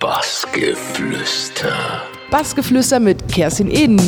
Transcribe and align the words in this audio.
Bassgeflüster. 0.00 2.02
Bassgeflüster 2.30 3.00
mit 3.00 3.28
Kerstin 3.28 3.70
Eden. 3.70 3.98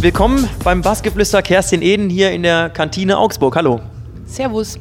Willkommen 0.00 0.48
beim 0.64 0.80
Bassgeflüster 0.80 1.42
Kerstin 1.42 1.82
Eden 1.82 2.08
hier 2.08 2.30
in 2.30 2.42
der 2.42 2.70
Kantine 2.70 3.18
Augsburg. 3.18 3.56
Hallo. 3.56 3.80
Servus. 4.24 4.78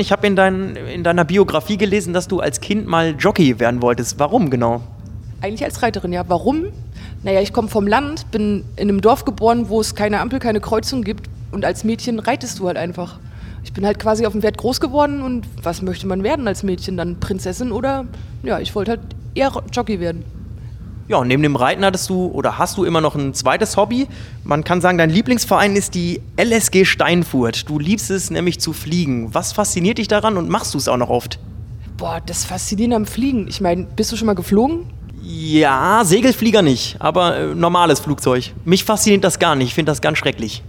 Ich 0.00 0.12
habe 0.12 0.26
in, 0.26 0.34
dein, 0.34 0.76
in 0.76 1.04
deiner 1.04 1.26
Biografie 1.26 1.76
gelesen, 1.76 2.14
dass 2.14 2.26
du 2.26 2.40
als 2.40 2.62
Kind 2.62 2.86
mal 2.86 3.14
Jockey 3.18 3.60
werden 3.60 3.82
wolltest. 3.82 4.18
Warum 4.18 4.48
genau? 4.48 4.80
Eigentlich 5.42 5.62
als 5.62 5.82
Reiterin, 5.82 6.10
ja. 6.10 6.24
Warum? 6.26 6.68
Naja, 7.22 7.42
ich 7.42 7.52
komme 7.52 7.68
vom 7.68 7.86
Land, 7.86 8.30
bin 8.30 8.64
in 8.76 8.88
einem 8.88 9.02
Dorf 9.02 9.26
geboren, 9.26 9.68
wo 9.68 9.78
es 9.78 9.94
keine 9.94 10.20
Ampel, 10.20 10.38
keine 10.38 10.60
Kreuzung 10.60 11.02
gibt. 11.02 11.28
Und 11.52 11.66
als 11.66 11.84
Mädchen 11.84 12.18
reitest 12.18 12.60
du 12.60 12.66
halt 12.66 12.78
einfach. 12.78 13.18
Ich 13.62 13.74
bin 13.74 13.84
halt 13.84 13.98
quasi 13.98 14.24
auf 14.24 14.32
dem 14.32 14.40
Pferd 14.40 14.56
groß 14.56 14.80
geworden 14.80 15.20
und 15.20 15.46
was 15.62 15.82
möchte 15.82 16.06
man 16.06 16.22
werden 16.22 16.48
als 16.48 16.62
Mädchen? 16.62 16.96
Dann 16.96 17.20
Prinzessin 17.20 17.70
oder, 17.70 18.06
ja, 18.42 18.58
ich 18.58 18.74
wollte 18.74 18.92
halt 18.92 19.00
eher 19.34 19.52
Jockey 19.70 20.00
werden. 20.00 20.24
Ja, 21.10 21.24
neben 21.24 21.42
dem 21.42 21.56
Reiten 21.56 21.84
hattest 21.84 22.08
du 22.08 22.26
oder 22.26 22.56
hast 22.56 22.78
du 22.78 22.84
immer 22.84 23.00
noch 23.00 23.16
ein 23.16 23.34
zweites 23.34 23.76
Hobby. 23.76 24.06
Man 24.44 24.62
kann 24.62 24.80
sagen, 24.80 24.96
dein 24.96 25.10
Lieblingsverein 25.10 25.74
ist 25.74 25.96
die 25.96 26.20
LSG 26.36 26.84
Steinfurt. 26.84 27.68
Du 27.68 27.80
liebst 27.80 28.12
es 28.12 28.30
nämlich 28.30 28.60
zu 28.60 28.72
fliegen. 28.72 29.34
Was 29.34 29.52
fasziniert 29.52 29.98
dich 29.98 30.06
daran 30.06 30.36
und 30.36 30.48
machst 30.48 30.72
du 30.72 30.78
es 30.78 30.86
auch 30.86 30.96
noch 30.96 31.10
oft? 31.10 31.40
Boah, 31.96 32.20
das 32.24 32.44
Faszinierende 32.44 32.94
am 32.94 33.06
Fliegen. 33.06 33.48
Ich 33.48 33.60
meine, 33.60 33.88
bist 33.96 34.12
du 34.12 34.16
schon 34.16 34.26
mal 34.26 34.36
geflogen? 34.36 34.86
Ja, 35.20 36.02
Segelflieger 36.04 36.62
nicht, 36.62 36.94
aber 37.00 37.36
äh, 37.36 37.54
normales 37.56 37.98
Flugzeug. 37.98 38.52
Mich 38.64 38.84
fasziniert 38.84 39.24
das 39.24 39.40
gar 39.40 39.56
nicht. 39.56 39.66
Ich 39.66 39.74
finde 39.74 39.90
das 39.90 40.00
ganz 40.00 40.16
schrecklich. 40.16 40.62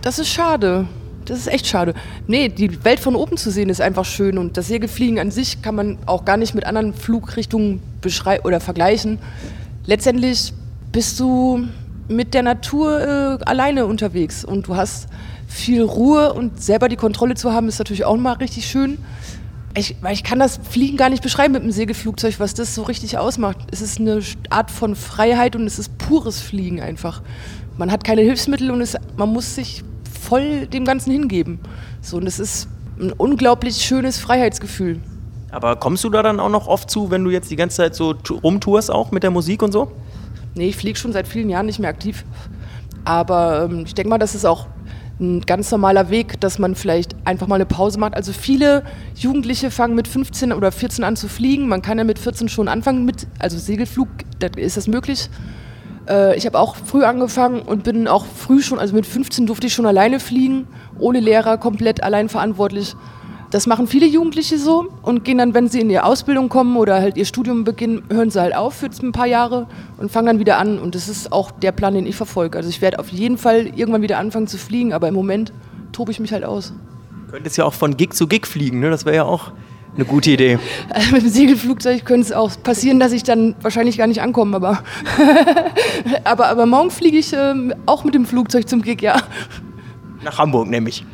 Das 0.00 0.20
ist 0.20 0.28
schade. 0.28 0.86
Das 1.26 1.38
ist 1.38 1.48
echt 1.48 1.66
schade. 1.66 1.94
Nee, 2.28 2.48
die 2.48 2.84
Welt 2.84 3.00
von 3.00 3.16
oben 3.16 3.36
zu 3.36 3.50
sehen 3.50 3.68
ist 3.68 3.80
einfach 3.80 4.04
schön 4.04 4.38
und 4.38 4.56
das 4.56 4.68
Segelfliegen 4.68 5.18
an 5.18 5.32
sich 5.32 5.60
kann 5.60 5.74
man 5.74 5.98
auch 6.06 6.24
gar 6.24 6.36
nicht 6.36 6.54
mit 6.54 6.64
anderen 6.64 6.94
Flugrichtungen 6.94 7.82
beschreiben 8.00 8.44
oder 8.44 8.60
vergleichen. 8.60 9.18
Letztendlich 9.84 10.52
bist 10.92 11.18
du 11.18 11.66
mit 12.08 12.32
der 12.32 12.44
Natur 12.44 13.00
äh, 13.00 13.44
alleine 13.44 13.86
unterwegs 13.86 14.44
und 14.44 14.68
du 14.68 14.76
hast 14.76 15.08
viel 15.48 15.82
Ruhe 15.82 16.32
und 16.32 16.62
selber 16.62 16.88
die 16.88 16.96
Kontrolle 16.96 17.34
zu 17.34 17.52
haben, 17.52 17.68
ist 17.68 17.78
natürlich 17.78 18.04
auch 18.04 18.16
mal 18.16 18.34
richtig 18.34 18.66
schön. 18.66 18.98
Ich, 19.74 19.96
ich 20.10 20.24
kann 20.24 20.38
das 20.38 20.60
Fliegen 20.70 20.96
gar 20.96 21.10
nicht 21.10 21.24
beschreiben 21.24 21.52
mit 21.52 21.62
dem 21.62 21.72
Segelflugzeug, 21.72 22.38
was 22.38 22.54
das 22.54 22.74
so 22.74 22.82
richtig 22.82 23.18
ausmacht. 23.18 23.58
Es 23.72 23.82
ist 23.82 24.00
eine 24.00 24.20
Art 24.48 24.70
von 24.70 24.94
Freiheit 24.94 25.56
und 25.56 25.66
es 25.66 25.78
ist 25.78 25.98
pures 25.98 26.40
Fliegen 26.40 26.80
einfach. 26.80 27.20
Man 27.76 27.90
hat 27.90 28.04
keine 28.04 28.22
Hilfsmittel 28.22 28.70
und 28.70 28.80
es, 28.80 28.96
man 29.16 29.32
muss 29.32 29.56
sich 29.56 29.82
voll 30.26 30.66
dem 30.66 30.84
Ganzen 30.84 31.12
hingeben. 31.12 31.60
So, 32.00 32.16
und 32.16 32.26
es 32.26 32.38
ist 32.38 32.68
ein 32.98 33.12
unglaublich 33.12 33.76
schönes 33.76 34.18
Freiheitsgefühl. 34.18 35.00
Aber 35.50 35.76
kommst 35.76 36.04
du 36.04 36.10
da 36.10 36.22
dann 36.22 36.40
auch 36.40 36.48
noch 36.48 36.66
oft 36.66 36.90
zu, 36.90 37.10
wenn 37.10 37.24
du 37.24 37.30
jetzt 37.30 37.50
die 37.50 37.56
ganze 37.56 37.76
Zeit 37.76 37.94
so 37.94 38.14
rumtourst, 38.42 38.90
auch 38.90 39.10
mit 39.12 39.22
der 39.22 39.30
Musik 39.30 39.62
und 39.62 39.72
so? 39.72 39.92
Nee, 40.54 40.68
ich 40.68 40.76
fliege 40.76 40.98
schon 40.98 41.12
seit 41.12 41.28
vielen 41.28 41.48
Jahren 41.48 41.66
nicht 41.66 41.78
mehr 41.78 41.90
aktiv. 41.90 42.24
Aber 43.04 43.68
ähm, 43.70 43.84
ich 43.86 43.94
denke 43.94 44.10
mal, 44.10 44.18
das 44.18 44.34
ist 44.34 44.44
auch 44.44 44.66
ein 45.20 45.42
ganz 45.42 45.70
normaler 45.70 46.10
Weg, 46.10 46.40
dass 46.40 46.58
man 46.58 46.74
vielleicht 46.74 47.14
einfach 47.24 47.46
mal 47.46 47.54
eine 47.54 47.66
Pause 47.66 47.98
macht. 47.98 48.14
Also 48.14 48.32
viele 48.32 48.82
Jugendliche 49.14 49.70
fangen 49.70 49.94
mit 49.94 50.08
15 50.08 50.52
oder 50.52 50.72
14 50.72 51.04
an 51.04 51.16
zu 51.16 51.28
fliegen. 51.28 51.68
Man 51.68 51.82
kann 51.82 51.98
ja 51.98 52.04
mit 52.04 52.18
14 52.18 52.48
schon 52.48 52.68
anfangen 52.68 53.04
mit, 53.04 53.26
also 53.38 53.56
Segelflug, 53.56 54.08
ist 54.56 54.76
das 54.76 54.88
möglich. 54.88 55.30
Äh, 56.08 56.36
ich 56.36 56.46
habe 56.46 56.58
auch 56.58 56.76
früh 56.76 57.04
angefangen 57.04 57.62
und 57.62 57.84
bin 57.84 58.08
auch 58.08 58.26
früh 58.26 58.62
schon, 58.62 58.78
also 58.78 58.94
mit 58.94 59.06
15 59.06 59.46
durfte 59.46 59.66
ich 59.66 59.74
schon 59.74 59.86
alleine 59.86 60.20
fliegen, 60.20 60.66
ohne 60.98 61.20
Lehrer, 61.20 61.58
komplett 61.58 62.02
allein 62.02 62.28
verantwortlich. 62.28 62.96
Das 63.50 63.66
machen 63.66 63.86
viele 63.86 64.06
Jugendliche 64.06 64.58
so 64.58 64.88
und 65.02 65.24
gehen 65.24 65.38
dann, 65.38 65.54
wenn 65.54 65.68
sie 65.68 65.80
in 65.80 65.88
ihre 65.88 66.04
Ausbildung 66.04 66.48
kommen 66.48 66.76
oder 66.76 66.96
halt 66.96 67.16
ihr 67.16 67.24
Studium 67.24 67.62
beginnen, 67.62 68.02
hören 68.10 68.28
sie 68.28 68.40
halt 68.40 68.56
auf 68.56 68.74
für 68.74 68.90
ein 69.02 69.12
paar 69.12 69.26
Jahre 69.26 69.68
und 69.98 70.10
fangen 70.10 70.26
dann 70.26 70.38
wieder 70.40 70.58
an. 70.58 70.80
Und 70.80 70.96
das 70.96 71.08
ist 71.08 71.32
auch 71.32 71.52
der 71.52 71.70
Plan, 71.70 71.94
den 71.94 72.06
ich 72.06 72.16
verfolge. 72.16 72.58
Also 72.58 72.68
ich 72.68 72.82
werde 72.82 72.98
auf 72.98 73.08
jeden 73.10 73.38
Fall 73.38 73.68
irgendwann 73.76 74.02
wieder 74.02 74.18
anfangen 74.18 74.48
zu 74.48 74.58
fliegen, 74.58 74.92
aber 74.92 75.06
im 75.08 75.14
Moment 75.14 75.52
tobe 75.92 76.10
ich 76.10 76.18
mich 76.18 76.32
halt 76.32 76.44
aus. 76.44 76.72
Du 77.26 77.32
könntest 77.32 77.56
ja 77.56 77.64
auch 77.64 77.72
von 77.72 77.96
Gig 77.96 78.14
zu 78.14 78.26
Gig 78.26 78.46
fliegen, 78.46 78.80
ne? 78.80 78.90
das 78.90 79.04
wäre 79.04 79.16
ja 79.16 79.24
auch 79.24 79.52
eine 79.96 80.04
gute 80.04 80.30
Idee. 80.30 80.58
Also 80.90 81.12
mit 81.12 81.22
dem 81.22 81.30
Segelflugzeug 81.30 82.04
könnte 82.04 82.26
es 82.26 82.32
auch 82.32 82.50
passieren, 82.62 83.00
dass 83.00 83.12
ich 83.12 83.22
dann 83.22 83.54
wahrscheinlich 83.62 83.98
gar 83.98 84.06
nicht 84.06 84.20
ankomme, 84.20 84.56
aber, 84.56 84.82
aber, 86.24 86.48
aber 86.48 86.66
morgen 86.66 86.90
fliege 86.90 87.18
ich 87.18 87.32
äh, 87.32 87.54
auch 87.86 88.04
mit 88.04 88.14
dem 88.14 88.26
Flugzeug 88.26 88.68
zum 88.68 88.82
Gig, 88.82 89.02
ja. 89.02 89.16
Nach 90.22 90.38
Hamburg 90.38 90.68
nämlich. 90.68 91.04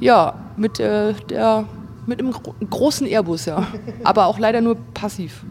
Ja, 0.00 0.34
mit, 0.56 0.80
äh, 0.80 1.14
der, 1.30 1.64
mit 2.06 2.18
einem 2.18 2.32
gro 2.32 2.54
großen 2.68 3.06
Airbus, 3.06 3.46
ja. 3.46 3.66
aber 4.04 4.26
auch 4.26 4.38
leider 4.38 4.60
nur 4.60 4.76
passiv. 4.94 5.44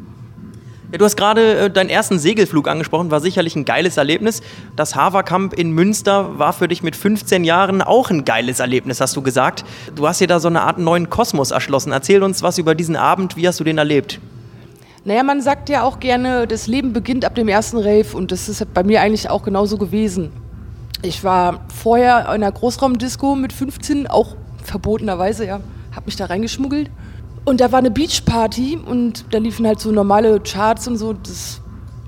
Ja, 0.91 0.97
du 0.97 1.05
hast 1.05 1.15
gerade 1.15 1.57
äh, 1.57 1.69
deinen 1.69 1.89
ersten 1.89 2.19
Segelflug 2.19 2.67
angesprochen, 2.67 3.11
war 3.11 3.21
sicherlich 3.21 3.55
ein 3.55 3.63
geiles 3.63 3.95
Erlebnis. 3.95 4.41
Das 4.75 4.93
Haverkamp 4.93 5.53
in 5.53 5.71
Münster 5.71 6.37
war 6.37 6.51
für 6.51 6.67
dich 6.67 6.83
mit 6.83 6.97
15 6.97 7.45
Jahren 7.45 7.81
auch 7.81 8.09
ein 8.09 8.25
geiles 8.25 8.59
Erlebnis, 8.59 8.99
hast 8.99 9.15
du 9.15 9.21
gesagt. 9.21 9.63
Du 9.95 10.05
hast 10.05 10.19
dir 10.19 10.27
da 10.27 10.41
so 10.41 10.49
eine 10.49 10.61
Art 10.61 10.79
neuen 10.79 11.09
Kosmos 11.09 11.51
erschlossen. 11.51 11.93
Erzähl 11.93 12.21
uns 12.23 12.43
was 12.43 12.57
über 12.57 12.75
diesen 12.75 12.97
Abend, 12.97 13.37
wie 13.37 13.47
hast 13.47 13.61
du 13.61 13.63
den 13.63 13.77
erlebt? 13.77 14.19
Naja, 15.05 15.23
man 15.23 15.41
sagt 15.41 15.69
ja 15.69 15.83
auch 15.83 16.01
gerne, 16.01 16.45
das 16.45 16.67
Leben 16.67 16.91
beginnt 16.91 17.23
ab 17.23 17.35
dem 17.35 17.47
ersten 17.47 17.77
Rave 17.77 18.07
und 18.13 18.33
das 18.33 18.49
ist 18.49 18.73
bei 18.73 18.83
mir 18.83 19.01
eigentlich 19.01 19.29
auch 19.29 19.43
genauso 19.43 19.77
gewesen. 19.77 20.33
Ich 21.03 21.23
war 21.23 21.61
vorher 21.73 22.19
in 22.19 22.27
einer 22.27 22.51
Großraumdisco 22.51 23.35
mit 23.35 23.53
15, 23.53 24.07
auch 24.07 24.35
verbotenerweise, 24.61 25.45
ja, 25.45 25.61
hab 25.95 26.05
mich 26.05 26.17
da 26.17 26.25
reingeschmuggelt 26.25 26.91
und 27.43 27.59
da 27.59 27.71
war 27.71 27.79
eine 27.79 27.91
Beachparty 27.91 28.79
und 28.85 29.25
da 29.31 29.39
liefen 29.39 29.65
halt 29.65 29.79
so 29.79 29.91
normale 29.91 30.39
Charts 30.39 30.87
und 30.87 30.97
so. 30.97 31.13
Das, 31.13 31.61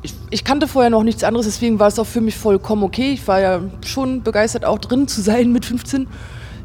ich, 0.03 0.13
ich, 0.29 0.43
kannte 0.43 0.67
vorher 0.67 0.89
noch 0.89 1.03
nichts 1.03 1.23
anderes, 1.23 1.45
deswegen 1.45 1.79
war 1.79 1.87
es 1.87 1.97
auch 1.97 2.05
für 2.05 2.21
mich 2.21 2.35
vollkommen 2.35 2.83
okay. 2.83 3.11
Ich 3.13 3.27
war 3.27 3.39
ja 3.39 3.61
schon 3.85 4.21
begeistert, 4.21 4.65
auch 4.65 4.77
drin 4.77 5.07
zu 5.07 5.21
sein 5.21 5.51
mit 5.51 5.65
15. 5.65 6.07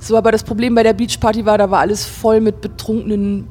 So, 0.01 0.17
aber 0.17 0.33
das 0.33 0.45
Problem 0.45 0.75
bei 0.75 0.83
der 0.83 0.93
Beachparty 0.93 1.47
war, 1.47 1.59
da 1.59 1.71
war 1.71 1.81
alles 1.81 2.05
voll 2.05 2.41
mit 2.41 2.61
betrunkenen 2.61 3.49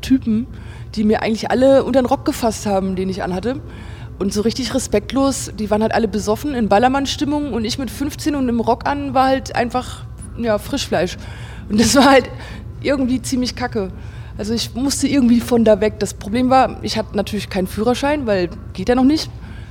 Typen, 0.00 0.46
die 0.94 1.04
mir 1.04 1.22
eigentlich 1.22 1.50
alle 1.50 1.84
unter 1.84 2.00
den 2.00 2.06
Rock 2.06 2.24
gefasst 2.24 2.66
haben, 2.66 2.96
den 2.96 3.08
ich 3.08 3.22
anhatte. 3.22 3.60
Und 4.18 4.32
so 4.32 4.42
richtig 4.42 4.74
respektlos, 4.74 5.50
die 5.58 5.70
waren 5.70 5.82
halt 5.82 5.92
alle 5.92 6.06
besoffen 6.06 6.54
in 6.54 6.68
Ballermann-Stimmung 6.68 7.52
und 7.54 7.64
ich 7.64 7.78
mit 7.78 7.90
15 7.90 8.34
und 8.34 8.48
im 8.48 8.60
Rock 8.60 8.86
an 8.86 9.14
war 9.14 9.26
halt 9.26 9.56
einfach, 9.56 10.04
ja, 10.38 10.58
Frischfleisch. 10.58 11.16
Und 11.68 11.80
das 11.80 11.94
war 11.96 12.10
halt 12.10 12.30
irgendwie 12.82 13.22
ziemlich 13.22 13.56
kacke. 13.56 13.90
Also 14.40 14.54
ich 14.54 14.74
musste 14.74 15.06
irgendwie 15.06 15.38
von 15.38 15.66
da 15.66 15.82
weg. 15.82 15.98
Das 15.98 16.14
Problem 16.14 16.48
war, 16.48 16.82
ich 16.82 16.96
hatte 16.96 17.14
natürlich 17.14 17.50
keinen 17.50 17.66
Führerschein, 17.66 18.26
weil 18.26 18.48
geht 18.72 18.88
ja 18.88 18.94
noch 18.94 19.04
nicht. 19.04 19.30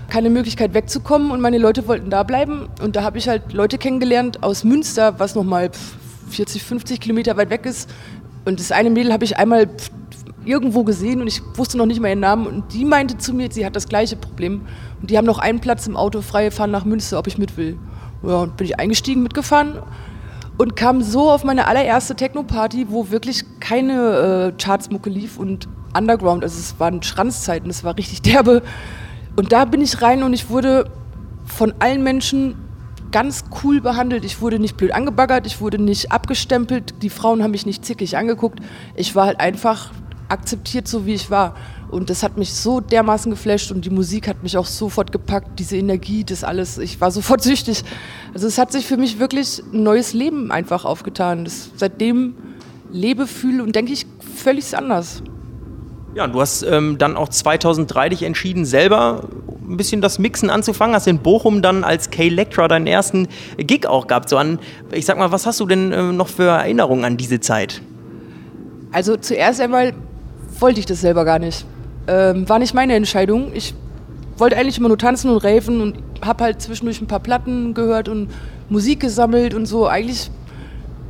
Keine 0.09 0.29
Möglichkeit 0.29 0.75
wegzukommen 0.75 1.31
und 1.31 1.41
meine 1.41 1.57
Leute 1.57 1.87
wollten 1.87 2.11
da 2.11 2.21
bleiben. 2.21 2.69
Und 2.79 2.95
da 2.95 3.01
habe 3.01 3.17
ich 3.17 3.27
halt 3.27 3.51
Leute 3.51 3.79
kennengelernt 3.79 4.43
aus 4.43 4.63
Münster, 4.63 5.19
was 5.19 5.33
nochmal 5.33 5.71
40, 6.29 6.61
50 6.61 6.99
Kilometer 6.99 7.35
weit 7.35 7.49
weg 7.49 7.65
ist. 7.65 7.89
Und 8.45 8.59
das 8.59 8.71
eine 8.71 8.91
Mädel 8.91 9.11
habe 9.11 9.25
ich 9.25 9.37
einmal 9.37 9.69
irgendwo 10.45 10.83
gesehen 10.83 11.19
und 11.19 11.25
ich 11.25 11.41
wusste 11.55 11.79
noch 11.79 11.87
nicht 11.87 11.99
mal 11.99 12.09
ihren 12.09 12.19
Namen. 12.19 12.45
Und 12.45 12.71
die 12.71 12.85
meinte 12.85 13.17
zu 13.17 13.33
mir, 13.33 13.51
sie 13.51 13.65
hat 13.65 13.75
das 13.75 13.87
gleiche 13.87 14.17
Problem. 14.17 14.67
Und 15.01 15.09
die 15.09 15.17
haben 15.17 15.25
noch 15.25 15.39
einen 15.39 15.61
Platz 15.61 15.87
im 15.87 15.97
Auto 15.97 16.21
frei, 16.21 16.51
fahren 16.51 16.69
nach 16.69 16.85
Münster, 16.85 17.17
ob 17.17 17.25
ich 17.25 17.39
mit 17.39 17.57
will. 17.57 17.79
Ja, 18.21 18.43
und 18.43 18.55
bin 18.55 18.67
ich 18.67 18.79
eingestiegen, 18.79 19.23
mitgefahren 19.23 19.79
und 20.59 20.75
kam 20.75 21.01
so 21.01 21.31
auf 21.31 21.45
meine 21.45 21.67
allererste 21.67 22.15
Techno-Party, 22.15 22.87
wo 22.89 23.11
wirklich 23.11 23.45
keine 23.61 24.53
äh, 24.57 24.61
Chartsmucke 24.61 25.09
lief 25.09 25.39
und 25.39 25.69
Underground, 25.97 26.43
also 26.43 26.59
es 26.59 26.77
waren 26.81 27.01
Schranzzeiten, 27.01 27.69
es 27.69 27.85
war 27.85 27.97
richtig 27.97 28.21
derbe. 28.23 28.61
Und 29.37 29.53
da 29.53 29.63
bin 29.63 29.81
ich 29.81 30.01
rein 30.01 30.21
und 30.21 30.33
ich 30.33 30.49
wurde 30.49 30.91
von 31.45 31.73
allen 31.79 32.03
Menschen 32.03 32.55
ganz 33.11 33.45
cool 33.63 33.79
behandelt. 33.79 34.25
Ich 34.25 34.41
wurde 34.41 34.59
nicht 34.59 34.75
blöd 34.75 34.91
angebaggert, 34.91 35.47
ich 35.47 35.61
wurde 35.61 35.81
nicht 35.81 36.11
abgestempelt, 36.11 36.93
die 37.03 37.09
Frauen 37.09 37.41
haben 37.41 37.51
mich 37.51 37.65
nicht 37.65 37.85
zickig 37.85 38.17
angeguckt. 38.17 38.59
Ich 38.95 39.15
war 39.15 39.27
halt 39.27 39.39
einfach 39.39 39.91
akzeptiert, 40.27 40.89
so 40.89 41.05
wie 41.05 41.13
ich 41.13 41.31
war. 41.31 41.55
Und 41.89 42.09
das 42.09 42.21
hat 42.21 42.37
mich 42.37 42.53
so 42.53 42.79
dermaßen 42.79 43.31
geflasht 43.31 43.71
und 43.71 43.83
die 43.83 43.89
Musik 43.89 44.27
hat 44.27 44.43
mich 44.43 44.57
auch 44.57 44.67
sofort 44.67 45.11
gepackt, 45.11 45.59
diese 45.59 45.75
Energie, 45.75 46.23
das 46.23 46.43
alles. 46.43 46.77
Ich 46.77 47.01
war 47.01 47.09
sofort 47.09 47.41
süchtig. 47.43 47.83
Also 48.33 48.47
es 48.47 48.57
hat 48.57 48.71
sich 48.71 48.85
für 48.85 48.97
mich 48.97 49.19
wirklich 49.19 49.63
ein 49.73 49.83
neues 49.83 50.13
Leben 50.13 50.51
einfach 50.51 50.85
aufgetan. 50.85 51.45
Das, 51.45 51.71
seitdem 51.75 52.35
lebe, 52.91 53.27
fühle 53.27 53.63
und 53.63 53.75
denke 53.75 53.93
ich 53.93 54.05
völlig 54.35 54.77
anders. 54.77 55.23
Ja, 56.15 56.25
und 56.25 56.33
du 56.33 56.41
hast 56.41 56.63
ähm, 56.63 56.97
dann 56.97 57.15
auch 57.15 57.29
2003 57.29 58.09
dich 58.09 58.23
entschieden, 58.23 58.65
selber 58.65 59.27
ein 59.67 59.77
bisschen 59.77 60.01
das 60.01 60.19
Mixen 60.19 60.49
anzufangen. 60.49 60.95
Hast 60.95 61.07
in 61.07 61.19
Bochum 61.19 61.61
dann 61.61 61.83
als 61.83 62.09
K-Lectra 62.09 62.67
deinen 62.67 62.87
ersten 62.87 63.27
Gig 63.57 63.85
auch 63.87 64.07
gehabt. 64.07 64.29
So 64.29 64.37
an, 64.37 64.59
ich 64.91 65.05
sag 65.05 65.17
mal, 65.17 65.31
was 65.31 65.45
hast 65.45 65.59
du 65.59 65.65
denn 65.65 65.91
äh, 65.91 66.11
noch 66.11 66.27
für 66.27 66.45
Erinnerungen 66.45 67.05
an 67.05 67.17
diese 67.17 67.39
Zeit? 67.39 67.81
Also 68.91 69.17
zuerst 69.17 69.61
einmal 69.61 69.93
wollte 70.59 70.79
ich 70.79 70.87
das 70.87 71.01
selber 71.01 71.25
gar 71.25 71.39
nicht. 71.39 71.65
Ähm, 72.09 72.49
war 72.49 72.57
nicht 72.57 72.73
meine 72.73 72.95
Entscheidung. 72.95 73.51
Ich 73.53 73.75
wollte 74.37 74.57
eigentlich 74.57 74.79
immer 74.79 74.87
nur 74.87 74.97
tanzen 74.97 75.29
und 75.29 75.43
raven 75.43 75.79
und 75.79 75.97
habe 76.25 76.43
halt 76.43 76.61
zwischendurch 76.61 76.99
ein 77.01 77.07
paar 77.07 77.19
Platten 77.19 77.75
gehört 77.75 78.09
und 78.09 78.29
Musik 78.67 78.99
gesammelt 78.99 79.53
und 79.53 79.67
so. 79.67 79.85
Eigentlich 79.87 80.31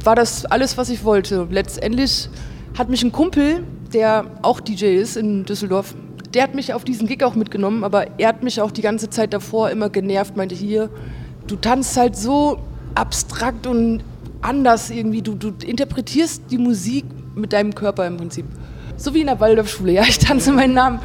war 0.03 0.15
das 0.15 0.45
alles, 0.45 0.77
was 0.77 0.89
ich 0.89 1.05
wollte. 1.05 1.47
Letztendlich 1.49 2.27
hat 2.77 2.89
mich 2.89 3.01
ein 3.01 3.13
Kumpel, 3.13 3.63
der 3.93 4.25
auch 4.41 4.59
DJ 4.59 4.97
ist 4.97 5.15
in 5.15 5.45
Düsseldorf, 5.45 5.95
der 6.33 6.43
hat 6.43 6.53
mich 6.53 6.73
auf 6.73 6.83
diesen 6.83 7.07
Gig 7.07 7.23
auch 7.23 7.35
mitgenommen, 7.35 7.83
aber 7.83 8.19
er 8.19 8.27
hat 8.27 8.43
mich 8.43 8.61
auch 8.61 8.71
die 8.71 8.81
ganze 8.81 9.09
Zeit 9.09 9.33
davor 9.33 9.69
immer 9.69 9.89
genervt, 9.89 10.35
meinte 10.37 10.53
hier, 10.53 10.89
du 11.47 11.55
tanzt 11.55 11.97
halt 11.97 12.15
so 12.15 12.59
abstrakt 12.93 13.65
und 13.65 14.03
anders 14.41 14.89
irgendwie, 14.89 15.21
du, 15.21 15.33
du 15.33 15.53
interpretierst 15.65 16.43
die 16.51 16.57
Musik 16.57 17.05
mit 17.35 17.53
deinem 17.53 17.73
Körper 17.73 18.05
im 18.05 18.17
Prinzip. 18.17 18.45
So 18.99 19.13
wie 19.13 19.21
in 19.21 19.27
der 19.27 19.39
Waldorfschule, 19.39 19.93
ja, 19.93 20.03
ich 20.03 20.19
tanze 20.19 20.51
meinen 20.51 20.73
Namen. 20.73 20.99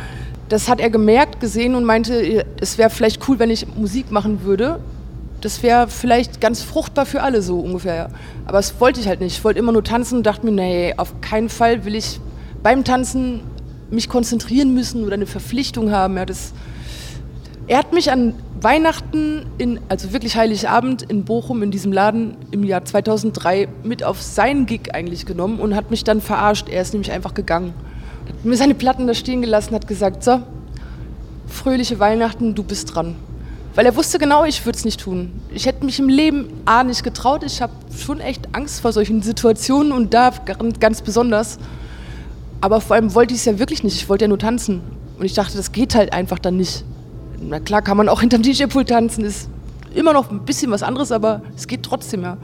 Das 0.48 0.68
hat 0.68 0.80
er 0.80 0.90
gemerkt, 0.90 1.38
gesehen 1.38 1.76
und 1.76 1.84
meinte, 1.84 2.44
es 2.60 2.76
wäre 2.76 2.90
vielleicht 2.90 3.28
cool, 3.28 3.38
wenn 3.38 3.50
ich 3.50 3.68
Musik 3.76 4.10
machen 4.10 4.42
würde. 4.42 4.80
Das 5.40 5.62
wäre 5.62 5.86
vielleicht 5.86 6.40
ganz 6.40 6.60
fruchtbar 6.60 7.06
für 7.06 7.22
alle 7.22 7.40
so 7.40 7.60
ungefähr. 7.60 7.94
Ja. 7.94 8.08
Aber 8.46 8.58
das 8.58 8.80
wollte 8.80 8.98
ich 8.98 9.06
halt 9.06 9.20
nicht. 9.20 9.38
Ich 9.38 9.44
wollte 9.44 9.60
immer 9.60 9.70
nur 9.70 9.84
tanzen 9.84 10.18
und 10.18 10.26
dachte 10.26 10.44
mir, 10.44 10.50
nee, 10.50 10.94
auf 10.96 11.20
keinen 11.20 11.48
Fall 11.48 11.84
will 11.84 11.94
ich 11.94 12.18
beim 12.64 12.82
Tanzen 12.82 13.42
mich 13.90 14.08
konzentrieren 14.08 14.74
müssen 14.74 15.04
oder 15.04 15.14
eine 15.14 15.26
Verpflichtung 15.26 15.92
haben. 15.92 16.16
Ja, 16.16 16.26
das, 16.26 16.52
er 17.66 17.78
hat 17.78 17.92
mich 17.92 18.10
an 18.12 18.34
Weihnachten, 18.60 19.46
in, 19.58 19.80
also 19.88 20.12
wirklich 20.12 20.36
Heiligabend 20.36 21.02
in 21.02 21.24
Bochum 21.24 21.62
in 21.62 21.70
diesem 21.70 21.92
Laden 21.92 22.36
im 22.50 22.62
Jahr 22.62 22.84
2003 22.84 23.68
mit 23.82 24.04
auf 24.04 24.20
seinen 24.20 24.66
Gig 24.66 24.94
eigentlich 24.94 25.26
genommen 25.26 25.60
und 25.60 25.74
hat 25.74 25.90
mich 25.90 26.04
dann 26.04 26.20
verarscht. 26.20 26.68
Er 26.68 26.82
ist 26.82 26.92
nämlich 26.92 27.12
einfach 27.12 27.34
gegangen. 27.34 27.74
Hat 28.28 28.44
mir 28.44 28.56
seine 28.56 28.74
Platten 28.74 29.06
da 29.06 29.14
stehen 29.14 29.40
gelassen, 29.40 29.74
hat 29.74 29.86
gesagt, 29.86 30.24
so, 30.24 30.40
fröhliche 31.46 31.98
Weihnachten, 31.98 32.54
du 32.54 32.62
bist 32.62 32.94
dran. 32.94 33.16
Weil 33.74 33.86
er 33.86 33.96
wusste 33.96 34.18
genau, 34.18 34.44
ich 34.44 34.64
würde 34.64 34.76
es 34.76 34.84
nicht 34.84 35.00
tun. 35.00 35.32
Ich 35.52 35.66
hätte 35.66 35.84
mich 35.84 35.98
im 35.98 36.08
Leben 36.08 36.48
A 36.64 36.84
nicht 36.84 37.02
getraut. 37.02 37.42
Ich 37.44 37.60
habe 37.60 37.72
schon 37.96 38.20
echt 38.20 38.48
Angst 38.52 38.80
vor 38.80 38.92
solchen 38.92 39.20
Situationen 39.20 39.92
und 39.92 40.14
da 40.14 40.32
ganz 40.78 41.02
besonders. 41.02 41.58
Aber 42.60 42.80
vor 42.80 42.96
allem 42.96 43.14
wollte 43.14 43.34
ich 43.34 43.40
es 43.40 43.46
ja 43.46 43.58
wirklich 43.58 43.82
nicht. 43.82 43.96
Ich 43.96 44.08
wollte 44.08 44.24
ja 44.24 44.28
nur 44.28 44.38
tanzen. 44.38 44.80
Und 45.18 45.24
ich 45.24 45.34
dachte, 45.34 45.56
das 45.56 45.72
geht 45.72 45.94
halt 45.94 46.12
einfach 46.12 46.38
dann 46.38 46.56
nicht. 46.56 46.84
Na 47.48 47.60
klar 47.60 47.82
kann 47.82 47.96
man 47.96 48.08
auch 48.08 48.20
hinterm 48.20 48.42
DJ-Pool 48.42 48.84
tanzen, 48.84 49.24
ist 49.24 49.48
immer 49.94 50.12
noch 50.12 50.30
ein 50.30 50.40
bisschen 50.40 50.70
was 50.70 50.82
anderes, 50.82 51.12
aber 51.12 51.42
es 51.56 51.66
geht 51.66 51.82
trotzdem, 51.82 52.22
ja. 52.22 52.36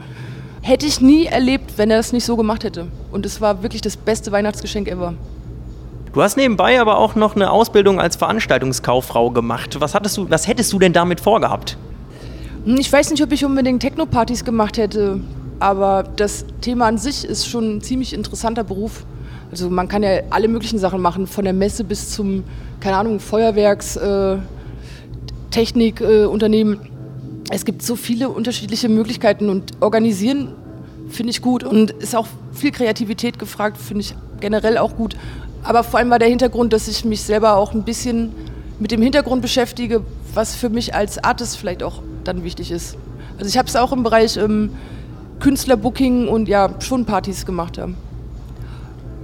Hätte 0.61 0.85
ich 0.85 1.01
nie 1.01 1.25
erlebt, 1.25 1.77
wenn 1.77 1.89
er 1.89 1.97
das 1.97 2.13
nicht 2.13 2.23
so 2.23 2.37
gemacht 2.37 2.63
hätte. 2.63 2.87
Und 3.11 3.25
es 3.25 3.41
war 3.41 3.63
wirklich 3.63 3.81
das 3.81 3.97
beste 3.97 4.31
Weihnachtsgeschenk 4.31 4.87
ever. 4.87 5.15
Du 6.13 6.21
hast 6.21 6.37
nebenbei 6.37 6.79
aber 6.79 6.97
auch 6.97 7.15
noch 7.15 7.35
eine 7.35 7.49
Ausbildung 7.49 7.99
als 7.99 8.15
Veranstaltungskauffrau 8.15 9.31
gemacht. 9.31 9.79
Was, 9.79 9.95
hattest 9.95 10.17
du, 10.17 10.29
was 10.29 10.47
hättest 10.47 10.71
du 10.71 10.77
denn 10.77 10.93
damit 10.93 11.19
vorgehabt? 11.19 11.77
Hm, 12.65 12.75
ich 12.77 12.91
weiß 12.91 13.09
nicht, 13.09 13.23
ob 13.23 13.31
ich 13.31 13.43
unbedingt 13.43 13.81
Techno-Partys 13.81 14.45
gemacht 14.45 14.77
hätte, 14.77 15.19
aber 15.59 16.03
das 16.15 16.45
Thema 16.61 16.87
an 16.87 16.97
sich 16.97 17.25
ist 17.25 17.47
schon 17.47 17.77
ein 17.77 17.81
ziemlich 17.81 18.13
interessanter 18.13 18.63
Beruf. 18.63 19.05
Also 19.51 19.69
man 19.69 19.87
kann 19.87 20.03
ja 20.03 20.21
alle 20.29 20.47
möglichen 20.47 20.79
Sachen 20.79 21.01
machen, 21.01 21.27
von 21.27 21.43
der 21.43 21.53
Messe 21.53 21.83
bis 21.83 22.11
zum, 22.11 22.43
keine 22.79 22.97
Ahnung, 22.97 23.19
Feuerwerks, 23.19 23.95
äh, 23.95 24.37
Technikunternehmen. 25.51 26.75
Äh, 26.75 27.53
es 27.53 27.65
gibt 27.65 27.81
so 27.81 27.95
viele 27.95 28.29
unterschiedliche 28.29 28.89
Möglichkeiten 28.89 29.49
und 29.49 29.71
organisieren 29.81 30.53
finde 31.09 31.31
ich 31.31 31.41
gut 31.41 31.63
und 31.63 31.91
ist 31.91 32.15
auch 32.15 32.27
viel 32.53 32.71
Kreativität 32.71 33.37
gefragt, 33.37 33.77
finde 33.77 34.01
ich 34.01 34.15
generell 34.39 34.77
auch 34.77 34.95
gut. 34.95 35.15
Aber 35.63 35.83
vor 35.83 35.99
allem 35.99 36.09
war 36.09 36.19
der 36.19 36.29
Hintergrund, 36.29 36.73
dass 36.73 36.87
ich 36.87 37.05
mich 37.05 37.21
selber 37.21 37.57
auch 37.57 37.73
ein 37.73 37.83
bisschen 37.83 38.31
mit 38.79 38.91
dem 38.91 39.01
Hintergrund 39.01 39.41
beschäftige, 39.41 40.01
was 40.33 40.55
für 40.55 40.69
mich 40.69 40.95
als 40.95 41.23
Artist 41.23 41.57
vielleicht 41.57 41.83
auch 41.83 42.01
dann 42.23 42.43
wichtig 42.43 42.71
ist. 42.71 42.97
Also 43.37 43.49
ich 43.49 43.57
habe 43.57 43.67
es 43.67 43.75
auch 43.75 43.91
im 43.91 44.03
Bereich 44.03 44.37
ähm, 44.37 44.71
Künstlerbooking 45.39 46.27
und 46.27 46.47
ja, 46.47 46.75
schon 46.79 47.05
Partys 47.05 47.45
gemacht. 47.45 47.77
Ja 47.77 47.89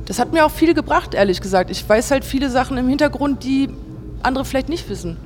das 0.08 0.20
hat 0.20 0.32
mir 0.32 0.46
auch 0.46 0.52
viel 0.52 0.74
gebracht, 0.74 1.14
ehrlich 1.14 1.42
gesagt. 1.42 1.70
Ich 1.70 1.88
weiß 1.88 2.12
halt 2.12 2.24
viele 2.24 2.50
Sachen 2.50 2.78
im 2.78 2.88
Hintergrund, 2.88 3.44
die 3.44 3.70
andere 4.24 4.46
vielleicht 4.46 4.70
nicht 4.70 4.90
wissen. 4.90 5.18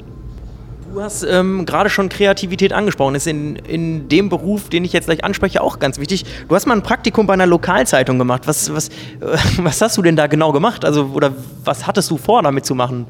Du 0.92 1.02
hast 1.02 1.24
ähm, 1.24 1.66
gerade 1.66 1.90
schon 1.90 2.10
Kreativität 2.10 2.74
angesprochen. 2.74 3.14
Das 3.14 3.24
ist 3.24 3.32
in, 3.32 3.56
in 3.56 4.10
dem 4.10 4.28
Beruf, 4.28 4.68
den 4.68 4.84
ich 4.84 4.92
jetzt 4.92 5.06
gleich 5.06 5.24
anspreche, 5.24 5.62
auch 5.62 5.80
ganz 5.80 6.00
wichtig. 6.00 6.26
Du 6.50 6.56
hast 6.56 6.66
mal 6.66 6.74
ein 6.74 6.84
Praktikum 6.84 7.28
bei 7.28 7.34
einer 7.34 7.46
Lokalzeitung 7.46 8.18
gemacht. 8.18 8.42
Was, 8.46 8.74
was, 8.74 8.90
äh, 8.90 8.92
was 9.60 9.82
hast 9.82 9.98
du 9.98 10.02
denn 10.02 10.18
da 10.18 10.28
genau 10.28 10.52
gemacht? 10.52 10.84
Also, 10.84 11.12
oder 11.14 11.34
was 11.64 11.88
hattest 11.88 12.12
du 12.12 12.18
vor, 12.18 12.44
damit 12.44 12.66
zu 12.66 12.76
machen? 12.76 13.06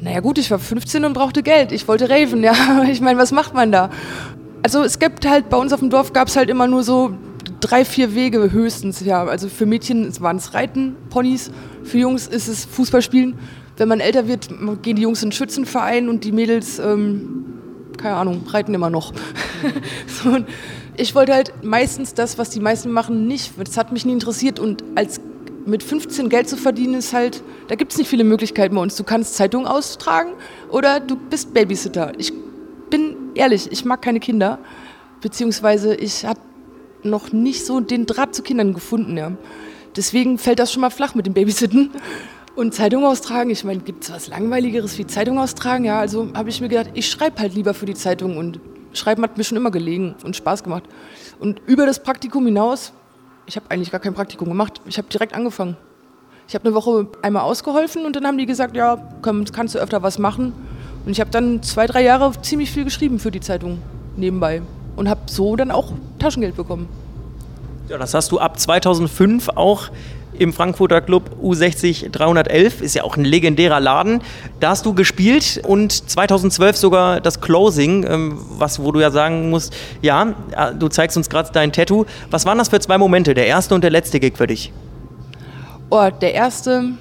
Naja 0.00 0.20
gut, 0.20 0.38
ich 0.38 0.50
war 0.52 0.60
15 0.60 1.04
und 1.04 1.14
brauchte 1.14 1.42
Geld. 1.42 1.72
Ich 1.72 1.88
wollte 1.88 2.08
raven, 2.08 2.44
ja. 2.44 2.54
Ich 2.90 3.00
meine, 3.00 3.18
was 3.18 3.32
macht 3.32 3.54
man 3.54 3.72
da? 3.72 3.90
Also 4.62 4.84
es 4.84 5.00
gibt 5.00 5.26
halt, 5.28 5.50
bei 5.50 5.56
uns 5.56 5.72
auf 5.72 5.80
dem 5.80 5.90
Dorf 5.90 6.12
gab 6.12 6.28
es 6.28 6.36
halt 6.36 6.48
immer 6.48 6.68
nur 6.68 6.84
so 6.84 7.12
drei, 7.58 7.84
vier 7.84 8.14
Wege 8.14 8.52
höchstens, 8.52 9.00
ja. 9.00 9.24
Also 9.24 9.48
für 9.48 9.66
Mädchen 9.66 10.12
waren 10.20 10.36
es 10.36 10.54
Reiten, 10.54 10.94
Ponys, 11.10 11.50
für 11.82 11.98
Jungs 11.98 12.28
ist 12.28 12.46
es 12.46 12.64
Fußballspielen. 12.66 13.34
Wenn 13.76 13.88
man 13.88 14.00
älter 14.00 14.28
wird, 14.28 14.48
gehen 14.82 14.96
die 14.96 15.02
Jungs 15.02 15.22
in 15.22 15.30
den 15.30 15.32
Schützenverein 15.32 16.08
und 16.08 16.24
die 16.24 16.32
Mädels, 16.32 16.78
ähm, 16.78 17.44
keine 17.96 18.16
Ahnung, 18.16 18.44
reiten 18.46 18.72
immer 18.74 18.90
noch. 18.90 19.12
so, 20.06 20.38
ich 20.96 21.14
wollte 21.14 21.34
halt 21.34 21.52
meistens 21.64 22.14
das, 22.14 22.38
was 22.38 22.50
die 22.50 22.60
meisten 22.60 22.90
machen, 22.90 23.26
nicht. 23.26 23.54
Das 23.58 23.76
hat 23.76 23.92
mich 23.92 24.04
nie 24.04 24.12
interessiert 24.12 24.60
und 24.60 24.84
als 24.94 25.20
mit 25.66 25.82
15 25.82 26.28
Geld 26.28 26.48
zu 26.48 26.56
verdienen 26.56 26.94
ist 26.94 27.12
halt, 27.12 27.42
da 27.68 27.74
gibt 27.74 27.92
es 27.92 27.98
nicht 27.98 28.08
viele 28.08 28.24
Möglichkeiten 28.24 28.74
bei 28.74 28.82
uns. 28.82 28.96
Du 28.96 29.04
kannst 29.04 29.34
Zeitungen 29.34 29.66
austragen 29.66 30.32
oder 30.70 31.00
du 31.00 31.16
bist 31.16 31.54
Babysitter. 31.54 32.12
Ich 32.18 32.32
bin 32.90 33.16
ehrlich, 33.34 33.72
ich 33.72 33.84
mag 33.84 34.02
keine 34.02 34.20
Kinder, 34.20 34.58
beziehungsweise 35.20 35.94
ich 35.94 36.24
habe 36.26 36.40
noch 37.02 37.32
nicht 37.32 37.64
so 37.64 37.80
den 37.80 38.06
Draht 38.06 38.34
zu 38.34 38.42
Kindern 38.42 38.74
gefunden. 38.74 39.16
Ja. 39.16 39.32
Deswegen 39.96 40.38
fällt 40.38 40.58
das 40.58 40.72
schon 40.72 40.80
mal 40.80 40.90
flach 40.90 41.14
mit 41.14 41.26
dem 41.26 41.34
Babysitten. 41.34 41.90
Und 42.56 42.72
Zeitung 42.72 43.04
austragen, 43.04 43.50
ich 43.50 43.64
meine, 43.64 43.80
gibt 43.80 44.04
es 44.04 44.12
was 44.12 44.28
Langweiligeres 44.28 44.96
wie 44.96 45.06
Zeitung 45.06 45.38
austragen? 45.38 45.84
Ja, 45.84 45.98
also 45.98 46.28
habe 46.34 46.50
ich 46.50 46.60
mir 46.60 46.68
gedacht, 46.68 46.90
ich 46.94 47.08
schreibe 47.08 47.40
halt 47.40 47.54
lieber 47.54 47.74
für 47.74 47.86
die 47.86 47.94
Zeitung 47.94 48.36
und 48.36 48.60
Schreiben 48.92 49.24
hat 49.24 49.36
mir 49.36 49.42
schon 49.42 49.56
immer 49.56 49.72
gelegen 49.72 50.14
und 50.24 50.36
Spaß 50.36 50.62
gemacht. 50.62 50.84
Und 51.40 51.60
über 51.66 51.84
das 51.84 52.00
Praktikum 52.00 52.46
hinaus, 52.46 52.92
ich 53.46 53.56
habe 53.56 53.66
eigentlich 53.70 53.90
gar 53.90 54.00
kein 54.00 54.14
Praktikum 54.14 54.48
gemacht, 54.48 54.80
ich 54.86 54.98
habe 54.98 55.08
direkt 55.08 55.34
angefangen. 55.34 55.76
Ich 56.46 56.54
habe 56.54 56.64
eine 56.64 56.74
Woche 56.74 57.08
einmal 57.22 57.42
ausgeholfen 57.42 58.06
und 58.06 58.14
dann 58.14 58.24
haben 58.24 58.38
die 58.38 58.46
gesagt, 58.46 58.76
ja, 58.76 58.98
komm, 59.22 59.44
kannst 59.46 59.74
du 59.74 59.80
öfter 59.80 60.02
was 60.02 60.18
machen. 60.18 60.52
Und 61.04 61.10
ich 61.10 61.20
habe 61.20 61.30
dann 61.30 61.60
zwei, 61.62 61.86
drei 61.86 62.04
Jahre 62.04 62.30
ziemlich 62.42 62.70
viel 62.70 62.84
geschrieben 62.84 63.18
für 63.18 63.32
die 63.32 63.40
Zeitung 63.40 63.82
nebenbei 64.16 64.62
und 64.94 65.08
habe 65.08 65.22
so 65.26 65.56
dann 65.56 65.72
auch 65.72 65.92
Taschengeld 66.20 66.56
bekommen. 66.56 66.88
Ja, 67.88 67.98
das 67.98 68.14
hast 68.14 68.30
du 68.30 68.38
ab 68.38 68.60
2005 68.60 69.48
auch 69.50 69.90
im 70.38 70.52
Frankfurter 70.52 71.00
Club 71.00 71.36
U60 71.42 72.10
311, 72.10 72.80
ist 72.80 72.94
ja 72.94 73.04
auch 73.04 73.16
ein 73.16 73.24
legendärer 73.24 73.80
Laden. 73.80 74.20
Da 74.60 74.70
hast 74.70 74.86
du 74.86 74.94
gespielt 74.94 75.60
und 75.66 75.92
2012 75.92 76.76
sogar 76.76 77.20
das 77.20 77.40
Closing, 77.40 78.04
ähm, 78.08 78.38
was, 78.58 78.82
wo 78.82 78.92
du 78.92 79.00
ja 79.00 79.10
sagen 79.10 79.50
musst, 79.50 79.74
ja, 80.02 80.34
äh, 80.56 80.74
du 80.74 80.88
zeigst 80.88 81.16
uns 81.16 81.28
gerade 81.28 81.50
dein 81.52 81.72
Tattoo. 81.72 82.04
Was 82.30 82.46
waren 82.46 82.58
das 82.58 82.68
für 82.68 82.80
zwei 82.80 82.98
Momente, 82.98 83.34
der 83.34 83.46
erste 83.46 83.74
und 83.74 83.82
der 83.82 83.90
letzte 83.90 84.20
Gig 84.20 84.36
für 84.36 84.46
dich? 84.46 84.72
Oh, 85.90 86.08
der 86.20 86.34
erste 86.34 86.92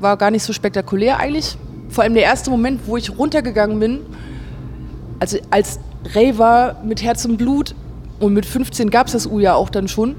war 0.00 0.16
gar 0.16 0.30
nicht 0.30 0.42
so 0.42 0.52
spektakulär 0.52 1.18
eigentlich. 1.18 1.56
Vor 1.88 2.04
allem 2.04 2.14
der 2.14 2.24
erste 2.24 2.50
Moment, 2.50 2.82
wo 2.86 2.96
ich 2.96 3.16
runtergegangen 3.16 3.78
bin, 3.78 4.00
also 5.20 5.38
als 5.50 5.78
Raver 6.14 6.76
mit 6.84 7.02
Herz 7.02 7.24
und 7.24 7.36
Blut 7.36 7.74
und 8.20 8.34
mit 8.34 8.46
15 8.46 8.90
gab 8.90 9.06
es 9.06 9.12
das 9.12 9.26
U 9.26 9.38
ja 9.38 9.54
auch 9.54 9.70
dann 9.70 9.88
schon, 9.88 10.16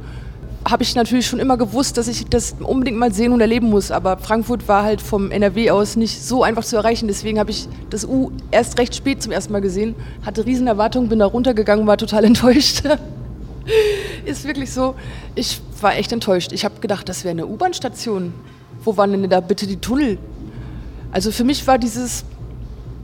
habe 0.68 0.82
ich 0.82 0.96
natürlich 0.96 1.28
schon 1.28 1.40
immer 1.40 1.58
gewusst, 1.58 1.98
dass 1.98 2.08
ich 2.08 2.26
das 2.26 2.56
unbedingt 2.60 2.98
mal 2.98 3.14
sehen 3.14 3.32
und 3.32 3.40
erleben 3.40 3.70
muss. 3.70 3.92
Aber 3.92 4.18
Frankfurt 4.18 4.68
war 4.68 4.84
halt 4.84 5.00
vom 5.00 5.30
NRW 5.30 5.70
aus 5.70 5.96
nicht 5.96 6.24
so 6.24 6.44
einfach 6.44 6.64
zu 6.64 6.76
erreichen. 6.76 7.08
Deswegen 7.08 7.40
habe 7.40 7.52
ich 7.52 7.68
das 7.92 8.04
U 8.04 8.32
erst 8.50 8.80
recht 8.80 8.96
spät 8.96 9.22
zum 9.22 9.32
ersten 9.32 9.54
Mal 9.54 9.62
gesehen, 9.62 9.94
hatte 10.26 10.46
riesen 10.46 10.66
Erwartungen, 10.66 11.08
bin 11.08 11.20
da 11.20 11.28
runtergegangen, 11.28 11.86
war 11.86 11.98
total 11.98 12.24
enttäuscht. 12.26 12.82
Ist 14.26 14.46
wirklich 14.46 14.72
so. 14.72 14.96
Ich 15.36 15.62
war 15.82 15.96
echt 15.96 16.12
enttäuscht. 16.12 16.52
Ich 16.52 16.66
habe 16.66 16.80
gedacht, 16.82 17.08
das 17.10 17.24
wäre 17.24 17.32
eine 17.32 17.46
U-Bahn-Station. 17.46 18.34
Wo 18.84 18.98
waren 18.98 19.12
denn 19.12 19.30
da 19.30 19.42
bitte 19.42 19.68
die 19.68 19.78
Tunnel? 19.78 20.18
Also 21.12 21.32
für 21.32 21.44
mich 21.44 21.66
war 21.68 21.78
dieses 21.78 22.26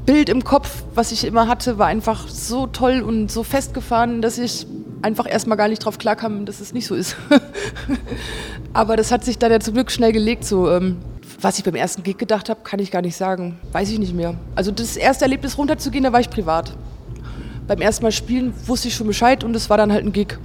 Bild 0.06 0.30
im 0.30 0.44
Kopf, 0.44 0.84
was 0.96 1.12
ich 1.12 1.26
immer 1.26 1.48
hatte, 1.48 1.78
war 1.78 1.88
einfach 1.88 2.28
so 2.28 2.66
toll 2.66 3.02
und 3.02 3.32
so 3.32 3.44
festgefahren, 3.44 4.22
dass 4.22 4.40
ich 4.40 4.66
einfach 5.02 5.30
erstmal 5.30 5.58
gar 5.58 5.68
nicht 5.68 5.84
drauf 5.84 5.98
klarkam, 5.98 6.46
dass 6.46 6.60
es 6.60 6.74
nicht 6.74 6.88
so 6.88 6.96
ist. 6.96 7.16
Aber 8.74 8.96
das 8.96 9.12
hat 9.12 9.24
sich 9.26 9.38
dann 9.38 9.52
ja 9.52 9.60
zum 9.60 9.74
Glück 9.74 9.92
schnell 9.92 10.12
gelegt. 10.12 10.46
So, 10.46 10.70
ähm, 10.70 10.98
was 11.40 11.58
ich 11.58 11.64
beim 11.64 11.76
ersten 11.76 12.04
Gig 12.04 12.18
gedacht 12.18 12.50
habe, 12.50 12.62
kann 12.64 12.80
ich 12.80 12.92
gar 12.92 13.02
nicht 13.02 13.16
sagen. 13.16 13.60
Weiß 13.72 13.90
ich 13.90 14.00
nicht 14.00 14.14
mehr. 14.14 14.36
Also 14.56 14.72
das 14.72 14.98
erste 14.98 15.26
Erlebnis 15.26 15.58
runterzugehen, 15.58 16.04
da 16.04 16.14
war 16.14 16.20
ich 16.20 16.30
privat. 16.30 16.76
Beim 17.68 17.82
ersten 17.82 18.04
Mal 18.04 18.12
spielen 18.12 18.54
wusste 18.66 18.88
ich 18.88 18.96
schon 18.96 19.08
Bescheid 19.08 19.44
und 19.44 19.56
es 19.56 19.70
war 19.70 19.78
dann 19.78 19.92
halt 19.92 20.06
ein 20.06 20.14
Gig. 20.14 20.38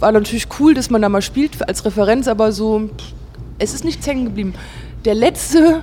War 0.00 0.12
natürlich 0.12 0.48
cool, 0.58 0.74
dass 0.74 0.90
man 0.90 1.02
da 1.02 1.08
mal 1.08 1.22
spielt 1.22 1.66
als 1.66 1.84
Referenz, 1.84 2.26
aber 2.26 2.52
so, 2.52 2.90
es 3.58 3.74
ist 3.74 3.84
nichts 3.84 4.06
hängen 4.06 4.24
geblieben. 4.24 4.54
Der 5.04 5.14
letzte 5.14 5.82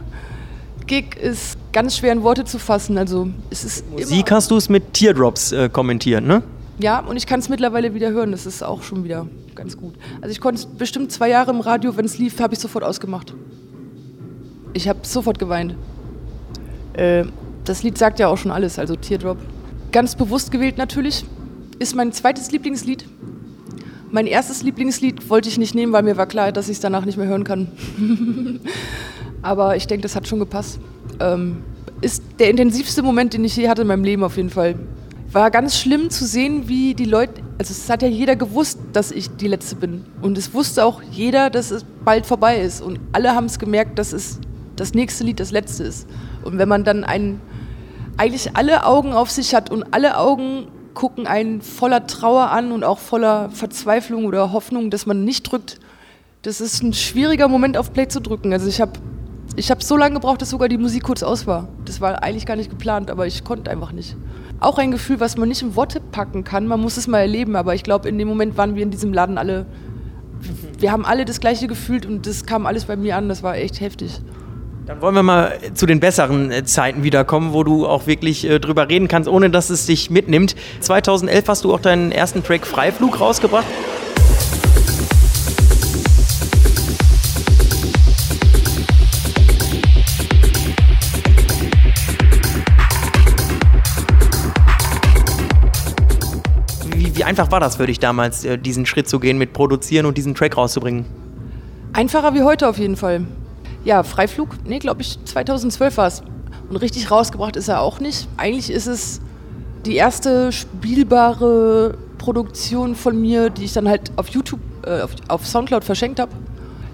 Gig 0.88 1.16
ist 1.16 1.58
ganz 1.72 1.98
schwer 1.98 2.12
in 2.12 2.24
Worte 2.24 2.44
zu 2.44 2.60
fassen. 2.60 2.98
Also 2.98 3.30
es 3.50 3.64
ist 3.64 3.90
Musik 3.92 4.32
hast 4.32 4.52
du 4.52 4.58
es 4.58 4.70
mit 4.70 4.94
Teardrops 4.94 5.52
äh, 5.52 5.70
kommentiert, 5.70 6.24
ne? 6.24 6.44
Ja, 6.82 7.00
und 7.00 7.16
ich 7.16 7.28
kann 7.28 7.40
es 7.40 7.48
mittlerweile 7.48 7.94
wieder 7.94 8.10
hören. 8.10 8.32
Das 8.32 8.46
ist 8.48 8.64
auch 8.64 8.82
schon 8.82 9.04
wieder 9.04 9.28
ganz 9.54 9.78
gut. 9.78 9.94
Also 10.20 10.32
ich 10.32 10.42
konnte 10.42 10.66
bestimmt 10.78 11.12
zwei 11.12 11.30
Jahre 11.30 11.52
im 11.52 11.60
Radio, 11.60 11.96
wenn 11.96 12.06
es 12.06 12.18
lief, 12.18 12.40
habe 12.40 12.56
ich 12.56 12.60
sofort 12.60 12.84
ausgemacht. 12.84 13.36
Ich 14.74 14.90
habe 14.90 15.00
sofort 15.04 15.38
geweint. 15.38 15.76
Äh, 16.94 17.26
das 17.66 17.84
Lied 17.84 17.98
sagt 17.98 18.20
ja 18.20 18.28
auch 18.30 18.38
schon 18.38 18.52
alles, 18.52 18.80
also 18.80 18.96
Teardrop. 18.96 19.38
Ganz 19.92 20.16
bewusst 20.16 20.52
gewählt 20.52 20.78
natürlich. 20.78 21.24
Ist 21.78 21.96
mein 21.96 22.14
zweites 22.14 22.52
Lieblingslied. 22.52 23.06
Mein 24.10 24.26
erstes 24.26 24.64
Lieblingslied 24.64 25.30
wollte 25.30 25.50
ich 25.50 25.58
nicht 25.58 25.76
nehmen, 25.76 25.94
weil 25.94 26.04
mir 26.04 26.18
war 26.18 26.26
klar, 26.26 26.52
dass 26.52 26.68
ich 26.68 26.78
es 26.78 26.80
danach 26.82 27.06
nicht 27.06 27.18
mehr 27.18 27.28
hören 27.28 27.44
kann. 27.44 27.72
Aber 29.44 29.76
ich 29.76 29.86
denke, 29.86 30.02
das 30.02 30.16
hat 30.16 30.28
schon 30.28 30.40
gepasst. 30.40 30.80
Ähm, 31.20 31.64
ist 32.02 32.24
der 32.40 32.50
intensivste 32.50 33.04
Moment, 33.04 33.34
den 33.34 33.46
ich 33.46 33.56
je 33.56 33.70
hatte 33.70 33.84
in 33.84 33.88
meinem 33.88 34.04
Leben 34.04 34.24
auf 34.24 34.38
jeden 34.38 34.50
Fall. 34.50 34.76
War 35.32 35.50
ganz 35.50 35.78
schlimm 35.78 36.10
zu 36.10 36.26
sehen, 36.26 36.68
wie 36.68 36.94
die 36.94 37.06
Leute, 37.06 37.42
also 37.58 37.72
es 37.72 37.90
hat 37.90 38.02
ja 38.02 38.10
jeder 38.10 38.36
gewusst, 38.36 38.80
dass 38.92 39.12
ich 39.12 39.30
die 39.38 39.48
Letzte 39.48 39.78
bin. 39.78 40.06
Und 40.22 40.38
es 40.38 40.54
wusste 40.54 40.84
auch 40.84 41.02
jeder, 41.02 41.50
dass 41.50 41.72
es 41.72 41.86
bald 42.04 42.26
vorbei 42.26 42.60
ist. 42.60 42.82
Und 42.82 43.00
alle 43.14 43.34
haben 43.34 43.46
es 43.46 43.58
gemerkt, 43.58 43.98
dass 43.98 44.12
es 44.12 44.40
das 44.76 44.94
nächste 44.94 45.24
Lied 45.24 45.40
das 45.40 45.52
letzte 45.52 45.84
ist. 45.84 46.06
Und 46.44 46.58
wenn 46.58 46.68
man 46.68 46.84
dann 46.84 47.06
ein, 47.06 47.40
eigentlich 48.18 48.58
alle 48.58 48.86
Augen 48.86 49.14
auf 49.14 49.32
sich 49.32 49.56
hat 49.56 49.70
und 49.70 49.94
alle 49.94 50.18
Augen 50.18 50.68
gucken 50.94 51.28
einen 51.28 51.62
voller 51.62 52.08
Trauer 52.08 52.50
an 52.50 52.74
und 52.74 52.84
auch 52.84 53.00
voller 53.00 53.50
Verzweiflung 53.52 54.26
oder 54.26 54.52
Hoffnung, 54.52 54.90
dass 54.90 55.06
man 55.06 55.24
nicht 55.24 55.44
drückt, 55.44 55.80
das 56.42 56.60
ist 56.60 56.84
ein 56.84 56.94
schwieriger 56.94 57.48
Moment 57.48 57.78
auf 57.78 57.94
Play 57.94 58.10
zu 58.10 58.20
drücken. 58.20 58.52
Also 58.52 58.68
ich 58.68 58.82
habe 58.82 58.94
ich 59.56 59.72
hab 59.72 59.84
so 59.84 59.98
lange 59.98 60.16
gebraucht, 60.16 60.42
dass 60.42 60.50
sogar 60.50 60.70
die 60.70 60.78
Musik 60.78 61.04
kurz 61.04 61.24
aus 61.24 61.46
war. 61.48 61.68
Das 61.86 62.02
war 62.02 62.24
eigentlich 62.24 62.46
gar 62.46 62.56
nicht 62.56 62.70
geplant, 62.70 63.12
aber 63.12 63.28
ich 63.28 63.44
konnte 63.44 63.70
einfach 63.70 63.92
nicht. 63.92 64.16
Auch 64.60 64.78
ein 64.78 64.92
Gefühl, 64.92 65.20
was 65.20 65.38
man 65.38 65.50
nicht 65.50 65.62
in 65.62 65.76
Worte 65.76 66.00
packen 66.00 66.44
kann. 66.44 66.68
Man 66.68 66.80
muss 66.80 66.98
es 66.98 67.08
mal 67.08 67.20
erleben, 67.20 67.56
aber 67.56 67.76
ich 67.76 67.84
glaube, 67.84 68.08
in 68.08 68.18
dem 68.18 68.28
Moment 68.28 68.58
waren 68.58 68.76
wir 68.76 68.84
in 68.84 68.92
diesem 68.92 69.14
Laden 69.14 69.38
alle, 69.38 69.66
wir 70.80 70.92
haben 70.92 71.06
alle 71.06 71.26
das 71.26 71.40
Gleiche 71.40 71.68
gefühlt 71.68 72.06
und 72.06 72.28
das 72.28 72.46
kam 72.46 72.66
alles 72.66 72.86
bei 72.86 72.96
mir 72.96 73.18
an. 73.18 73.28
Das 73.28 73.44
war 73.44 73.58
echt 73.58 73.82
heftig. 73.82 74.22
Dann 74.86 75.02
wollen 75.02 75.16
wir 75.16 75.24
mal 75.24 75.58
zu 75.74 75.86
den 75.86 76.00
besseren 76.00 76.52
äh, 76.52 76.64
Zeiten 76.64 77.04
wiederkommen, 77.04 77.54
wo 77.54 77.64
du 77.64 77.86
auch 77.86 78.08
wirklich 78.08 78.50
äh, 78.50 78.60
drüber 78.60 78.90
reden 78.90 79.08
kannst, 79.08 79.30
ohne 79.30 79.50
dass 79.50 79.70
es 79.70 79.86
dich 79.86 80.10
mitnimmt. 80.10 80.56
2011 80.80 81.48
hast 81.48 81.64
du 81.66 81.74
auch 81.74 81.80
deinen 81.80 82.12
ersten 82.12 82.44
Track 82.44 82.66
Freiflug 82.66 83.20
rausgebracht. 83.20 83.66
Wie, 97.22 97.26
einfach 97.26 97.52
war 97.52 97.60
das 97.60 97.76
für 97.76 97.86
dich 97.86 98.00
damals, 98.00 98.44
äh, 98.46 98.58
diesen 98.58 98.88
Schritt 98.88 99.08
zu 99.08 99.20
gehen 99.20 99.38
mit 99.38 99.54
Produzieren 99.54 100.08
und 100.08 100.18
diesen 100.18 100.34
Track 100.34 100.58
rauszubringen? 100.58 101.06
Einfacher 101.94 102.34
wie 102.34 102.42
heute 102.42 102.68
auf 102.68 102.80
jeden 102.80 102.96
Fall. 102.96 103.26
Ja, 103.86 104.02
Freiflug, 104.02 104.50
nee, 104.66 104.80
glaube 104.80 105.04
ich, 105.04 105.24
2012 105.26 105.98
war 105.98 106.08
es. 106.08 106.24
Und 106.68 106.78
richtig 106.78 107.12
rausgebracht 107.12 107.58
ist 107.58 107.68
er 107.68 107.80
auch 107.82 108.00
nicht. 108.00 108.28
Eigentlich 108.38 108.72
ist 108.72 108.88
es 108.88 109.22
die 109.86 109.98
erste 109.98 110.52
spielbare 110.52 111.96
Produktion 112.18 112.96
von 112.96 113.22
mir, 113.22 113.52
die 113.52 113.66
ich 113.66 113.74
dann 113.74 113.88
halt 113.88 114.12
auf 114.16 114.30
YouTube, 114.30 114.60
äh, 114.84 115.02
auf, 115.02 115.12
auf 115.28 115.46
Soundcloud 115.46 115.84
verschenkt 115.84 116.20
habe. 116.20 116.32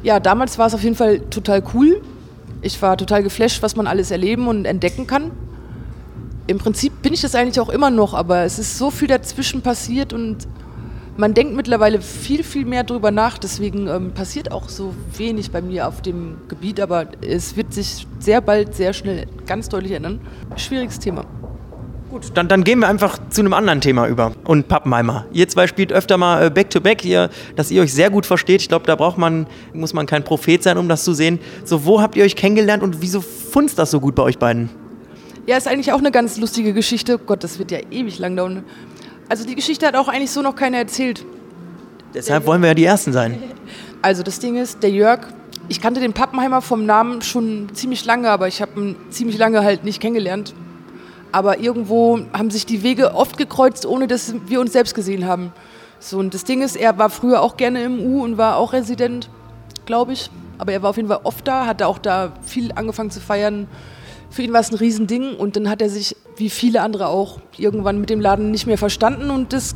Ja, 0.04 0.20
damals 0.20 0.58
war 0.58 0.68
es 0.68 0.74
auf 0.74 0.84
jeden 0.84 0.98
Fall 0.98 1.22
total 1.30 1.64
cool. 1.74 2.02
Ich 2.62 2.82
war 2.82 2.98
total 2.98 3.24
geflasht, 3.24 3.64
was 3.64 3.78
man 3.78 3.88
alles 3.88 4.12
erleben 4.12 4.50
und 4.50 4.66
entdecken 4.66 5.08
kann. 5.08 5.32
Im 6.48 6.60
Prinzip 6.60 7.02
bin 7.02 7.14
ich 7.14 7.22
das 7.22 7.36
eigentlich 7.36 7.60
auch 7.60 7.70
immer 7.70 7.90
noch, 7.90 8.14
aber 8.14 8.44
es 8.44 8.58
ist 8.58 8.78
so 8.78 8.90
viel 8.90 9.10
dazwischen 9.10 9.62
passiert 9.62 10.14
und 10.14 10.48
man 11.18 11.34
denkt 11.34 11.56
mittlerweile 11.56 12.00
viel, 12.00 12.44
viel 12.44 12.66
mehr 12.66 12.84
drüber 12.84 13.12
nach. 13.12 13.38
Deswegen 13.38 13.88
ähm, 13.88 14.12
passiert 14.14 14.52
auch 14.52 14.70
so 14.70 14.94
wenig 15.18 15.52
bei 15.52 15.62
mir 15.62 15.88
auf 15.88 16.02
dem 16.02 16.38
Gebiet, 16.48 16.80
aber 16.80 17.08
es 17.22 17.58
wird 17.58 17.74
sich 17.74 18.08
sehr 18.20 18.40
bald, 18.40 18.76
sehr 18.76 18.94
schnell 18.94 19.28
ganz 19.46 19.68
deutlich 19.68 19.92
ändern. 19.92 20.22
Schwieriges 20.56 21.00
Thema. 21.00 21.26
Gut, 22.10 22.32
dann, 22.36 22.48
dann 22.48 22.64
gehen 22.64 22.80
wir 22.80 22.88
einfach 22.88 23.18
zu 23.30 23.42
einem 23.42 23.54
anderen 23.54 23.82
Thema 23.82 24.08
über. 24.08 24.32
Und 24.46 24.70
Pappenheimer. 24.70 25.26
Ihr 25.34 25.50
zwei 25.50 25.68
spielt 25.68 25.92
öfter 25.92 26.18
mal 26.18 26.46
äh, 26.46 26.50
Back-to-Back, 26.50 27.04
ihr, 27.04 27.30
dass 27.58 27.72
ihr 27.72 27.82
euch 27.82 27.94
sehr 27.94 28.10
gut 28.10 28.26
versteht. 28.26 28.62
Ich 28.62 28.70
glaube, 28.70 28.86
da 28.86 28.96
braucht 28.96 29.18
man, 29.18 29.48
muss 29.74 29.94
man 29.94 30.06
kein 30.06 30.24
Prophet 30.24 30.64
sein, 30.64 30.78
um 30.78 30.88
das 30.88 31.04
zu 31.04 31.14
sehen. 31.14 31.40
So, 31.66 31.84
wo 31.84 32.02
habt 32.02 32.16
ihr 32.16 32.24
euch 32.24 32.38
kennengelernt 32.38 32.84
und 32.84 33.02
wieso 33.02 33.20
funzt 33.20 33.78
das 33.78 33.92
so 33.92 34.00
gut 34.00 34.16
bei 34.16 34.24
euch 34.24 34.38
beiden? 34.38 34.70
Ja, 35.48 35.56
ist 35.56 35.68
eigentlich 35.68 35.94
auch 35.94 36.00
eine 36.00 36.12
ganz 36.12 36.38
lustige 36.38 36.74
Geschichte. 36.74 37.18
Gott, 37.18 37.42
das 37.42 37.58
wird 37.58 37.72
ja 37.72 37.80
ewig 37.90 38.20
lang 38.20 38.36
dauern. 38.36 38.66
Also 39.30 39.46
die 39.46 39.56
Geschichte 39.56 39.88
hat 39.88 39.96
auch 39.96 40.10
eigentlich 40.10 40.32
so 40.32 40.42
noch 40.42 40.58
keiner 40.58 40.78
erzählt. 40.78 41.26
Deshalb 42.14 42.46
wollen 42.46 42.62
wir 42.62 42.68
ja 42.68 42.74
die 42.74 42.84
Ersten 42.84 43.14
sein. 43.14 43.42
Also 44.02 44.24
das 44.24 44.40
Ding 44.40 44.58
ist, 44.58 44.84
der 44.84 44.92
Jörg, 44.92 45.22
ich 45.70 45.80
kannte 45.80 46.02
den 46.02 46.12
Pappenheimer 46.12 46.62
vom 46.62 46.86
Namen 46.86 47.22
schon 47.22 47.70
ziemlich 47.74 48.04
lange, 48.04 48.30
aber 48.30 48.50
ich 48.50 48.62
habe 48.62 48.78
ihn 48.78 48.96
ziemlich 49.10 49.38
lange 49.38 49.64
halt 49.64 49.86
nicht 49.86 50.02
kennengelernt. 50.02 50.54
Aber 51.32 51.60
irgendwo 51.60 52.20
haben 52.34 52.52
sich 52.52 52.66
die 52.66 52.84
Wege 52.84 53.16
oft 53.16 53.38
gekreuzt, 53.38 53.86
ohne 53.86 54.08
dass 54.08 54.34
wir 54.48 54.60
uns 54.60 54.74
selbst 54.74 54.96
gesehen 54.96 55.26
haben. 55.26 55.54
So, 56.00 56.20
und 56.20 56.34
das 56.34 56.44
Ding 56.44 56.62
ist, 56.62 56.76
er 56.76 56.98
war 56.98 57.10
früher 57.10 57.42
auch 57.42 57.56
gerne 57.56 57.84
im 57.84 58.02
U 58.02 58.22
und 58.22 58.38
war 58.38 58.58
auch 58.58 58.74
Resident, 58.74 59.30
glaube 59.86 60.12
ich. 60.12 60.30
Aber 60.58 60.74
er 60.74 60.82
war 60.82 60.90
auf 60.90 60.98
jeden 60.98 61.08
Fall 61.08 61.22
oft 61.24 61.48
da, 61.48 61.66
hatte 61.66 61.88
auch 61.88 62.00
da 62.00 62.34
viel 62.46 62.74
angefangen 62.74 63.12
zu 63.12 63.22
feiern. 63.22 63.68
Für 64.30 64.42
ihn 64.42 64.54
war 64.54 64.60
es 64.60 64.72
ein 64.72 64.76
Riesending 64.76 65.36
und 65.36 65.56
dann 65.56 65.70
hat 65.70 65.82
er 65.82 65.90
sich, 65.90 66.16
wie 66.36 66.50
viele 66.50 66.82
andere 66.82 67.08
auch, 67.08 67.40
irgendwann 67.58 68.00
mit 68.00 68.10
dem 68.10 68.20
Laden 68.20 68.52
nicht 68.52 68.68
mehr 68.68 68.78
verstanden 68.78 69.30
und 69.30 69.54
es 69.54 69.76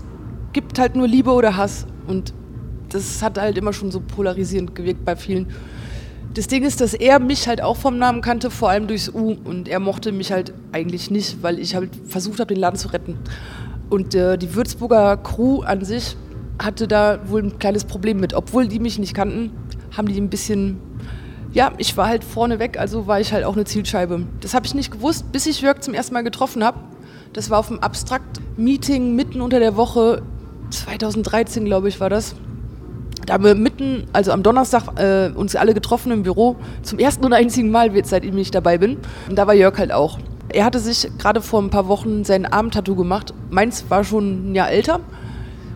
gibt 0.53 0.79
halt 0.79 0.96
nur 0.96 1.08
Liebe 1.08 1.31
oder 1.31 1.58
Hass. 1.58 1.86
Und 2.08 2.34
das 2.89 3.22
hat 3.22 3.38
halt 3.38 3.58
immer 3.58 3.74
schon 3.74 3.91
so 3.91 4.01
polarisierend 4.01 4.75
gewirkt 4.75 5.05
bei 5.05 5.15
vielen. 5.15 5.48
Das 6.34 6.48
Ding 6.48 6.63
ist, 6.63 6.79
dass 6.79 6.93
er 6.93 7.20
mich 7.20 7.48
halt 7.48 7.62
auch 7.62 7.75
vom 7.75 7.98
Namen 7.98 8.22
kannte, 8.22 8.50
vor 8.50 8.70
allem 8.70 8.88
durchs 8.88 9.10
U. 9.10 9.36
Und 9.43 9.67
er 9.67 9.79
mochte 9.79 10.12
mich 10.12 10.31
halt 10.31 10.53
eigentlich 10.72 11.12
nicht, 11.12 11.43
weil 11.43 11.60
ich 11.60 11.75
halt 11.75 11.89
versucht 12.08 12.39
habe, 12.39 12.53
den 12.53 12.62
Laden 12.62 12.77
zu 12.77 12.88
retten. 12.89 13.17
Und 13.89 14.15
äh, 14.15 14.38
die 14.38 14.55
Würzburger 14.55 15.17
Crew 15.17 15.62
an 15.62 15.84
sich 15.84 16.15
hatte 16.58 16.88
da 16.88 17.20
wohl 17.27 17.43
ein 17.43 17.60
kleines 17.60 17.84
Problem 17.84 18.20
mit. 18.20 18.34
Obwohl 18.34 18.67
die 18.67 18.79
mich 18.79 18.98
nicht 18.98 19.13
kannten, 19.13 19.51
haben 19.96 20.08
die 20.08 20.20
ein 20.20 20.29
bisschen. 20.29 20.77
Ja, 21.53 21.74
ich 21.77 21.98
war 21.98 22.08
halt 22.08 22.24
vorne 22.24 22.60
weg, 22.60 22.79
also 22.79 23.08
war 23.08 23.20
ich 23.20 23.34
halt 23.34 23.43
auch 23.43 23.55
eine 23.55 23.65
Zielscheibe. 23.65 24.25
Das 24.39 24.53
habe 24.53 24.65
ich 24.65 24.74
nicht 24.74 24.91
gewusst, 24.91 25.31
bis 25.34 25.46
ich 25.48 25.62
Jörg 25.62 25.81
zum 25.81 25.93
ersten 25.93 26.13
Mal 26.13 26.24
getroffen 26.24 26.63
habe. 26.63 26.79
Das 27.34 27.50
war 27.50 27.60
auf 27.60 27.70
einem 27.70 27.79
Abstrakt-Meeting 27.79 29.15
mitten 29.15 29.41
unter 29.41 29.60
der 29.60 29.75
Woche, 29.75 30.22
2013 30.70 31.65
glaube 31.65 31.89
ich 31.89 32.00
war 32.00 32.10
das. 32.10 32.36
Da 33.25 33.34
haben 33.34 33.43
wir 33.43 33.55
mitten, 33.55 34.08
also 34.13 34.31
am 34.31 34.43
Donnerstag, 34.43 35.00
äh, 35.00 35.29
uns 35.36 35.55
alle 35.55 35.74
getroffen 35.74 36.12
im 36.12 36.24
Büro. 36.24 36.55
Zum 36.81 37.00
ersten 37.00 37.24
und 37.25 37.34
einzigen 37.34 37.70
Mal, 37.70 37.91
seitdem 38.05 38.38
ich 38.38 38.51
dabei 38.51 38.77
bin. 38.77 38.98
Und 39.29 39.36
da 39.38 39.46
war 39.46 39.53
Jörg 39.53 39.77
halt 39.77 39.91
auch. 39.91 40.20
Er 40.50 40.65
hatte 40.65 40.79
sich 40.79 41.10
gerade 41.17 41.41
vor 41.41 41.62
ein 41.62 41.70
paar 41.70 41.88
Wochen 41.88 42.24
sein 42.24 42.46
Armtattoo 42.46 42.96
gemacht. 42.96 43.34
Meins 43.50 43.86
war 43.89 44.03
schon 44.03 44.51
ein 44.51 44.55
Jahr 44.55 44.72
älter. 44.72 45.01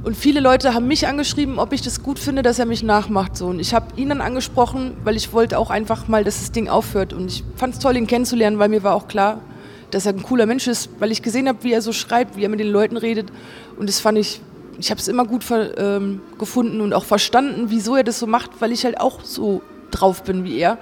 Und 0.05 0.15
viele 0.15 0.39
Leute 0.39 0.75
haben 0.75 0.87
mich 0.87 1.07
angeschrieben, 1.07 1.57
ob 1.57 1.73
ich 1.73 1.81
das 1.81 2.03
gut 2.03 2.19
finde, 2.19 2.43
dass 2.43 2.59
er 2.59 2.67
mich 2.67 2.83
nachmacht. 2.83 3.35
So. 3.35 3.47
Und 3.47 3.59
ich 3.59 3.73
habe 3.73 3.87
ihn 3.95 4.09
dann 4.09 4.21
angesprochen, 4.21 4.95
weil 5.03 5.15
ich 5.15 5.33
wollte 5.33 5.57
auch 5.57 5.71
einfach 5.71 6.07
mal, 6.07 6.23
dass 6.23 6.41
das 6.41 6.51
Ding 6.51 6.69
aufhört. 6.69 7.11
Und 7.11 7.31
ich 7.31 7.43
fand 7.55 7.73
es 7.73 7.79
toll, 7.79 7.97
ihn 7.97 8.05
kennenzulernen, 8.05 8.59
weil 8.59 8.69
mir 8.69 8.83
war 8.83 8.93
auch 8.93 9.07
klar, 9.07 9.41
dass 9.89 10.05
er 10.05 10.13
ein 10.13 10.21
cooler 10.21 10.45
Mensch 10.45 10.67
ist, 10.67 10.91
weil 10.99 11.11
ich 11.11 11.23
gesehen 11.23 11.47
habe, 11.47 11.63
wie 11.63 11.73
er 11.73 11.81
so 11.81 11.91
schreibt, 11.91 12.37
wie 12.37 12.43
er 12.43 12.49
mit 12.49 12.59
den 12.59 12.67
Leuten 12.67 12.97
redet. 12.97 13.31
Und 13.79 13.89
das 13.89 13.99
fand 13.99 14.19
ich, 14.19 14.41
ich 14.77 14.91
habe 14.91 15.01
es 15.01 15.07
immer 15.07 15.25
gut 15.25 15.43
ähm, 15.75 16.21
gefunden 16.37 16.81
und 16.81 16.93
auch 16.93 17.05
verstanden, 17.05 17.71
wieso 17.71 17.95
er 17.95 18.03
das 18.03 18.19
so 18.19 18.27
macht, 18.27 18.61
weil 18.61 18.71
ich 18.71 18.85
halt 18.85 19.01
auch 19.01 19.21
so 19.23 19.63
drauf 19.89 20.21
bin 20.21 20.43
wie 20.43 20.59
er. 20.59 20.77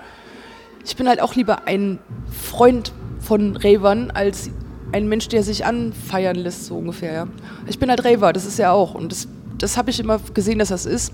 Ich 0.84 0.98
bin 0.98 1.08
halt 1.08 1.22
auch 1.22 1.34
lieber 1.34 1.66
ein 1.66 2.00
Freund 2.30 2.92
von 3.22 3.56
Ravern 3.56 4.12
als 4.12 4.50
ein 4.94 5.10
Mensch, 5.10 5.28
der 5.28 5.44
sich 5.44 5.66
anfeiern 5.66 6.36
lässt, 6.36 6.68
so 6.68 6.78
ungefähr. 6.78 7.14
Ja. 7.14 7.28
Ich 7.68 7.80
bin 7.80 7.90
halt 7.90 8.06
Raver, 8.06 8.32
das 8.32 8.46
ist 8.46 8.60
er 8.60 8.72
auch. 8.72 8.94
Und 8.94 9.12
das, 9.12 9.28
das 9.58 9.76
habe 9.76 9.90
ich 9.90 10.00
immer 10.00 10.20
gesehen, 10.34 10.60
dass 10.60 10.70
das 10.70 10.86
ist. 10.86 11.12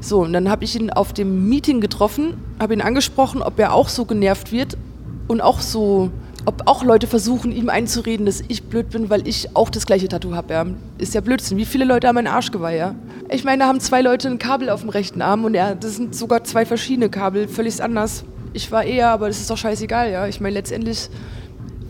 So, 0.00 0.20
und 0.20 0.34
dann 0.34 0.50
habe 0.50 0.64
ich 0.64 0.76
ihn 0.76 0.90
auf 0.90 1.14
dem 1.14 1.48
Meeting 1.48 1.80
getroffen, 1.80 2.34
habe 2.60 2.74
ihn 2.74 2.82
angesprochen, 2.82 3.42
ob 3.42 3.58
er 3.58 3.72
auch 3.72 3.88
so 3.88 4.04
genervt 4.04 4.52
wird 4.52 4.76
und 5.26 5.40
auch 5.40 5.60
so, 5.60 6.10
ob 6.44 6.62
auch 6.66 6.84
Leute 6.84 7.06
versuchen, 7.06 7.50
ihm 7.52 7.70
einzureden, 7.70 8.26
dass 8.26 8.42
ich 8.46 8.64
blöd 8.64 8.90
bin, 8.90 9.08
weil 9.08 9.26
ich 9.26 9.56
auch 9.56 9.70
das 9.70 9.86
gleiche 9.86 10.08
Tattoo 10.08 10.34
habe. 10.34 10.52
Ja. 10.52 10.66
Ist 10.98 11.14
ja 11.14 11.22
Blödsinn. 11.22 11.56
Wie 11.56 11.64
viele 11.64 11.86
Leute 11.86 12.08
haben 12.08 12.18
einen 12.18 12.26
Arschgeweih, 12.26 12.76
ja? 12.76 12.94
Ich 13.30 13.44
meine, 13.44 13.60
da 13.60 13.68
haben 13.68 13.80
zwei 13.80 14.02
Leute 14.02 14.28
ein 14.28 14.38
Kabel 14.38 14.68
auf 14.68 14.82
dem 14.82 14.90
rechten 14.90 15.22
Arm 15.22 15.44
und 15.44 15.54
er, 15.54 15.74
das 15.74 15.96
sind 15.96 16.14
sogar 16.14 16.44
zwei 16.44 16.66
verschiedene 16.66 17.08
Kabel, 17.08 17.48
völlig 17.48 17.82
anders. 17.82 18.24
Ich 18.52 18.70
war 18.70 18.84
eher, 18.84 19.10
aber 19.10 19.28
das 19.28 19.40
ist 19.40 19.50
doch 19.50 19.56
scheißegal, 19.56 20.10
ja. 20.12 20.28
Ich 20.28 20.40
meine, 20.40 20.54
letztendlich 20.54 21.08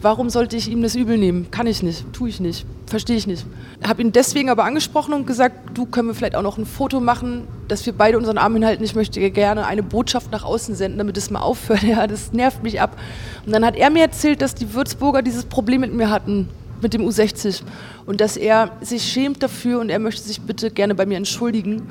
Warum 0.02 0.28
sollte 0.28 0.56
ich 0.56 0.70
ihm 0.70 0.82
das 0.82 0.94
übel 0.94 1.16
nehmen? 1.16 1.50
Kann 1.50 1.66
ich 1.66 1.82
nicht, 1.82 2.12
tue 2.12 2.28
ich 2.28 2.38
nicht, 2.38 2.66
verstehe 2.86 3.16
ich 3.16 3.26
nicht. 3.26 3.46
Habe 3.86 4.02
ihn 4.02 4.12
deswegen 4.12 4.50
aber 4.50 4.64
angesprochen 4.64 5.14
und 5.14 5.26
gesagt, 5.26 5.70
du 5.76 5.86
können 5.86 6.08
wir 6.08 6.14
vielleicht 6.14 6.36
auch 6.36 6.42
noch 6.42 6.58
ein 6.58 6.66
Foto 6.66 7.00
machen, 7.00 7.48
dass 7.66 7.86
wir 7.86 7.94
beide 7.94 8.18
unseren 8.18 8.36
Arm 8.36 8.52
hinhalten. 8.54 8.84
Ich 8.84 8.94
möchte 8.94 9.30
gerne 9.30 9.66
eine 9.66 9.82
Botschaft 9.82 10.30
nach 10.32 10.44
außen 10.44 10.74
senden, 10.74 10.98
damit 10.98 11.16
es 11.16 11.30
mal 11.30 11.40
aufhört. 11.40 11.82
Ja, 11.86 12.06
das 12.06 12.32
nervt 12.32 12.62
mich 12.62 12.80
ab. 12.80 12.98
Und 13.46 13.52
dann 13.52 13.64
hat 13.64 13.76
er 13.76 13.90
mir 13.90 14.02
erzählt, 14.02 14.42
dass 14.42 14.54
die 14.54 14.74
Würzburger 14.74 15.22
dieses 15.22 15.44
Problem 15.44 15.80
mit 15.80 15.94
mir 15.94 16.10
hatten, 16.10 16.48
mit 16.82 16.94
dem 16.94 17.02
U60. 17.02 17.62
Und 18.06 18.20
dass 18.20 18.36
er 18.36 18.72
sich 18.80 19.02
schämt 19.02 19.42
dafür 19.42 19.80
und 19.80 19.88
er 19.88 19.98
möchte 19.98 20.22
sich 20.22 20.40
bitte 20.40 20.70
gerne 20.70 20.94
bei 20.94 21.06
mir 21.06 21.16
entschuldigen, 21.16 21.88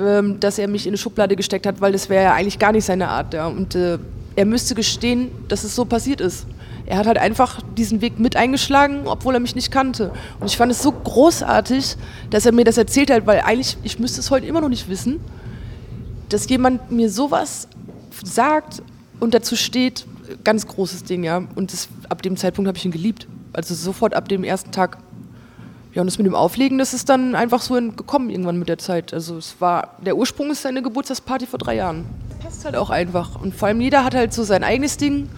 ähm, 0.00 0.40
dass 0.40 0.58
er 0.58 0.66
mich 0.66 0.86
in 0.86 0.90
eine 0.90 0.98
Schublade 0.98 1.36
gesteckt 1.36 1.66
hat, 1.66 1.80
weil 1.80 1.92
das 1.92 2.08
wäre 2.08 2.24
ja 2.24 2.34
eigentlich 2.34 2.58
gar 2.58 2.72
nicht 2.72 2.84
seine 2.84 3.08
Art. 3.08 3.34
Ja. 3.34 3.46
Und 3.46 3.74
äh, 3.74 3.98
er 4.34 4.44
müsste 4.46 4.74
gestehen, 4.74 5.30
dass 5.48 5.62
es 5.62 5.76
so 5.76 5.84
passiert 5.84 6.20
ist 6.20 6.46
er 6.86 6.98
hat 6.98 7.06
halt 7.06 7.18
einfach 7.18 7.60
diesen 7.76 8.00
Weg 8.00 8.18
mit 8.18 8.36
eingeschlagen, 8.36 9.06
obwohl 9.06 9.34
er 9.34 9.40
mich 9.40 9.54
nicht 9.54 9.70
kannte. 9.70 10.12
Und 10.40 10.46
ich 10.46 10.56
fand 10.56 10.70
es 10.70 10.82
so 10.82 10.92
großartig, 10.92 11.96
dass 12.30 12.44
er 12.44 12.52
mir 12.52 12.64
das 12.64 12.76
erzählt 12.76 13.10
hat, 13.10 13.26
weil 13.26 13.40
eigentlich, 13.40 13.78
ich 13.82 13.98
müsste 13.98 14.20
es 14.20 14.30
heute 14.30 14.46
immer 14.46 14.60
noch 14.60 14.68
nicht 14.68 14.88
wissen, 14.88 15.20
dass 16.28 16.48
jemand 16.48 16.90
mir 16.90 17.10
sowas 17.10 17.68
sagt 18.22 18.82
und 19.20 19.34
dazu 19.34 19.56
steht, 19.56 20.06
ganz 20.42 20.66
großes 20.66 21.04
Ding, 21.04 21.24
ja. 21.24 21.42
Und 21.54 21.72
das, 21.72 21.88
ab 22.08 22.22
dem 22.22 22.36
Zeitpunkt 22.36 22.68
habe 22.68 22.76
ich 22.76 22.84
ihn 22.84 22.90
geliebt. 22.90 23.26
Also 23.52 23.74
sofort 23.74 24.14
ab 24.14 24.28
dem 24.28 24.44
ersten 24.44 24.72
Tag. 24.72 24.98
Ja, 25.94 26.02
und 26.02 26.06
das 26.06 26.18
mit 26.18 26.26
dem 26.26 26.34
Auflegen, 26.34 26.78
das 26.78 26.92
ist 26.92 27.08
dann 27.08 27.36
einfach 27.36 27.62
so 27.62 27.74
gekommen 27.74 28.28
irgendwann 28.28 28.58
mit 28.58 28.68
der 28.68 28.78
Zeit. 28.78 29.14
Also 29.14 29.36
es 29.36 29.56
war, 29.60 29.96
der 30.04 30.16
Ursprung 30.16 30.50
ist 30.50 30.62
seine 30.62 30.82
Geburtstagsparty 30.82 31.46
vor 31.46 31.58
drei 31.58 31.76
Jahren. 31.76 32.04
Passt 32.42 32.64
halt 32.64 32.74
auch 32.76 32.90
einfach. 32.90 33.40
Und 33.40 33.54
vor 33.54 33.68
allem 33.68 33.80
jeder 33.80 34.04
hat 34.04 34.14
halt 34.14 34.34
so 34.34 34.42
sein 34.42 34.64
eigenes 34.64 34.96
Ding 34.96 35.28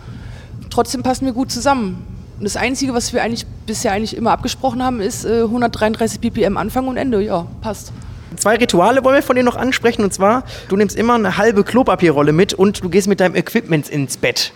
trotzdem 0.71 1.03
passen 1.03 1.27
wir 1.27 1.33
gut 1.33 1.51
zusammen. 1.51 2.05
Und 2.39 2.45
das 2.45 2.57
Einzige, 2.57 2.93
was 2.93 3.13
wir 3.13 3.23
eigentlich 3.23 3.47
bisher 3.67 3.93
eigentlich 3.93 4.17
immer 4.17 4.31
abgesprochen 4.31 4.83
haben, 4.83 5.01
ist 5.01 5.25
äh, 5.25 5.43
133 5.43 6.21
ppm 6.21 6.57
Anfang 6.57 6.87
und 6.87 6.97
Ende. 6.97 7.23
Ja, 7.23 7.47
passt. 7.63 7.93
Zwei 8.37 8.57
Rituale 8.57 9.03
wollen 9.05 9.17
wir 9.17 9.23
von 9.23 9.37
dir 9.37 9.43
noch 9.43 9.57
ansprechen. 9.57 10.03
Und 10.03 10.13
zwar, 10.13 10.45
du 10.69 10.77
nimmst 10.77 10.97
immer 10.97 11.15
eine 11.15 11.39
halbe 11.39 11.65
Klopapierrolle 11.65 12.33
mit 12.33 12.53
und 12.53 12.85
du 12.85 12.91
gehst 12.91 13.09
mit 13.09 13.21
deinem 13.21 13.35
Equipment 13.35 13.89
ins 13.89 14.19
Bett. 14.19 14.53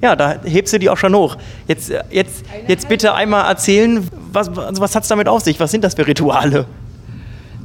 Ja, 0.00 0.14
da 0.14 0.36
hebst 0.44 0.72
du 0.72 0.78
die 0.78 0.90
auch 0.90 0.96
schon 0.96 1.14
hoch. 1.14 1.36
Jetzt, 1.66 1.90
äh, 1.90 2.02
jetzt, 2.10 2.44
jetzt 2.68 2.88
bitte 2.88 3.14
einmal 3.14 3.48
erzählen, 3.48 4.06
was, 4.32 4.56
also 4.56 4.80
was 4.80 4.94
hat 4.94 5.02
es 5.02 5.08
damit 5.08 5.28
auf 5.28 5.42
sich? 5.42 5.58
Was 5.58 5.70
sind 5.70 5.82
das 5.82 5.94
für 5.94 6.06
Rituale? 6.06 6.66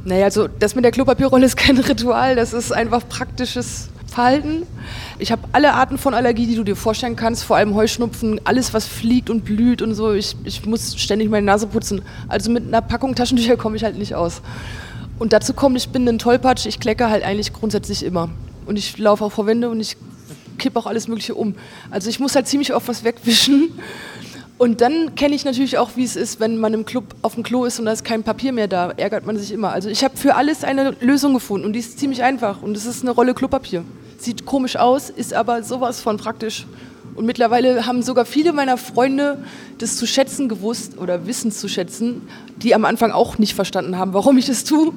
Naja, 0.04 0.24
also 0.24 0.48
das 0.48 0.74
mit 0.74 0.84
der 0.84 0.92
Klopapierrolle 0.92 1.46
ist 1.46 1.56
kein 1.56 1.76
Ritual, 1.78 2.34
das 2.34 2.52
ist 2.52 2.72
einfach 2.72 3.06
praktisches 3.08 3.90
Verhalten. 4.10 4.66
Ich 5.18 5.32
habe 5.32 5.42
alle 5.52 5.74
Arten 5.74 5.98
von 5.98 6.14
Allergie, 6.14 6.46
die 6.46 6.56
du 6.56 6.64
dir 6.64 6.76
vorstellen 6.76 7.16
kannst, 7.16 7.44
vor 7.44 7.56
allem 7.56 7.74
Heuschnupfen, 7.74 8.40
alles, 8.44 8.74
was 8.74 8.86
fliegt 8.86 9.30
und 9.30 9.44
blüht 9.44 9.82
und 9.82 9.94
so. 9.94 10.12
Ich, 10.12 10.36
ich 10.44 10.66
muss 10.66 10.96
ständig 10.98 11.30
meine 11.30 11.46
Nase 11.46 11.66
putzen. 11.66 12.02
Also 12.28 12.50
mit 12.50 12.66
einer 12.66 12.82
Packung 12.82 13.14
Taschentücher 13.14 13.56
komme 13.56 13.76
ich 13.76 13.84
halt 13.84 13.96
nicht 13.96 14.14
aus. 14.14 14.42
Und 15.18 15.32
dazu 15.32 15.54
kommt, 15.54 15.76
ich 15.76 15.90
bin 15.90 16.08
ein 16.08 16.18
Tollpatsch, 16.18 16.66
ich 16.66 16.80
klecke 16.80 17.08
halt 17.10 17.24
eigentlich 17.24 17.52
grundsätzlich 17.52 18.02
immer. 18.04 18.30
Und 18.66 18.78
ich 18.78 18.98
laufe 18.98 19.24
auch 19.24 19.32
vor 19.32 19.46
Wände 19.46 19.68
und 19.68 19.80
ich 19.80 19.96
kippe 20.58 20.78
auch 20.78 20.86
alles 20.86 21.08
Mögliche 21.08 21.34
um. 21.34 21.54
Also 21.90 22.08
ich 22.08 22.20
muss 22.20 22.34
halt 22.34 22.46
ziemlich 22.46 22.74
oft 22.74 22.88
was 22.88 23.04
wegwischen. 23.04 23.72
Und 24.60 24.82
dann 24.82 25.14
kenne 25.14 25.34
ich 25.34 25.46
natürlich 25.46 25.78
auch, 25.78 25.92
wie 25.96 26.04
es 26.04 26.16
ist, 26.16 26.38
wenn 26.38 26.58
man 26.58 26.74
im 26.74 26.84
Club 26.84 27.14
auf 27.22 27.34
dem 27.34 27.42
Klo 27.42 27.64
ist 27.64 27.78
und 27.78 27.86
da 27.86 27.92
ist 27.92 28.04
kein 28.04 28.22
Papier 28.22 28.52
mehr 28.52 28.68
da. 28.68 28.90
Ärgert 28.90 29.24
man 29.24 29.38
sich 29.38 29.52
immer. 29.52 29.72
Also 29.72 29.88
ich 29.88 30.04
habe 30.04 30.18
für 30.18 30.34
alles 30.34 30.64
eine 30.64 30.90
Lösung 31.00 31.32
gefunden 31.32 31.66
und 31.66 31.72
die 31.72 31.78
ist 31.78 31.98
ziemlich 31.98 32.22
einfach. 32.22 32.60
Und 32.60 32.76
es 32.76 32.84
ist 32.84 33.00
eine 33.02 33.10
Rolle 33.10 33.32
Klopapier. 33.32 33.84
Sieht 34.20 34.44
komisch 34.44 34.76
aus, 34.76 35.08
ist 35.10 35.32
aber 35.32 35.62
sowas 35.62 36.00
von 36.00 36.18
praktisch. 36.18 36.66
Und 37.14 37.26
mittlerweile 37.26 37.86
haben 37.86 38.02
sogar 38.02 38.24
viele 38.24 38.52
meiner 38.52 38.76
Freunde 38.76 39.38
das 39.78 39.96
zu 39.96 40.06
schätzen 40.06 40.48
gewusst 40.48 40.98
oder 40.98 41.26
wissen 41.26 41.50
zu 41.50 41.68
schätzen, 41.68 42.28
die 42.58 42.74
am 42.74 42.84
Anfang 42.84 43.12
auch 43.12 43.38
nicht 43.38 43.54
verstanden 43.54 43.96
haben, 43.98 44.12
warum 44.12 44.38
ich 44.38 44.46
das 44.46 44.64
tue. 44.64 44.92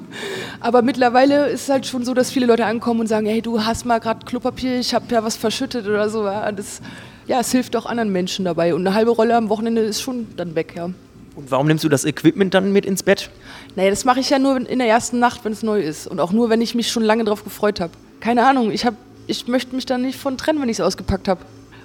Aber 0.60 0.82
mittlerweile 0.82 1.48
ist 1.48 1.64
es 1.64 1.70
halt 1.70 1.86
schon 1.86 2.04
so, 2.06 2.14
dass 2.14 2.32
viele 2.32 2.46
Leute 2.46 2.66
ankommen 2.66 3.00
und 3.00 3.08
sagen, 3.08 3.26
hey, 3.26 3.42
du 3.42 3.64
hast 3.64 3.86
mal 3.86 4.00
gerade 4.00 4.26
Klopapier, 4.26 4.80
ich 4.80 4.94
habe 4.94 5.06
ja 5.10 5.24
was 5.24 5.38
verschüttet 5.38 5.88
oder 5.88 6.10
so. 6.10 6.26
Das 6.26 6.82
ja, 7.28 7.40
es 7.40 7.52
hilft 7.52 7.76
auch 7.76 7.86
anderen 7.86 8.12
Menschen 8.12 8.46
dabei. 8.46 8.76
Und 8.76 8.86
eine 8.86 8.96
halbe 8.96 9.12
Rolle 9.12 9.36
am 9.38 9.50
Wochenende 9.50 9.82
ist 9.82 10.02
schon 10.02 10.28
dann 10.36 10.56
weg, 10.56 10.74
ja. 10.76 10.90
Und 11.36 11.50
warum 11.50 11.68
nimmst 11.68 11.84
du 11.84 11.90
das 11.90 12.06
Equipment 12.06 12.54
dann 12.54 12.72
mit 12.74 12.86
ins 12.86 13.02
Bett? 13.02 13.30
Naja, 13.76 13.90
das 13.90 14.06
mache 14.06 14.20
ich 14.20 14.30
ja 14.30 14.38
nur 14.38 14.70
in 14.70 14.78
der 14.78 14.88
ersten 14.88 15.20
Nacht, 15.20 15.44
wenn 15.46 15.52
es 15.52 15.64
neu 15.64 15.82
ist. 15.82 16.06
Und 16.06 16.20
auch 16.20 16.32
nur, 16.32 16.50
wenn 16.50 16.62
ich 16.62 16.76
mich 16.76 16.90
schon 16.90 17.04
lange 17.04 17.24
darauf 17.24 17.44
gefreut 17.44 17.80
habe. 17.80 17.94
Keine 18.20 18.46
Ahnung, 18.46 18.72
ich, 18.72 18.86
hab, 18.86 18.94
ich 19.28 19.48
möchte 19.48 19.76
mich 19.76 19.86
dann 19.86 20.02
nicht 20.02 20.18
von 20.18 20.38
trennen, 20.38 20.62
wenn 20.62 20.70
ich 20.70 20.80
es 20.80 20.82
ausgepackt 20.82 21.28
habe. 21.28 21.42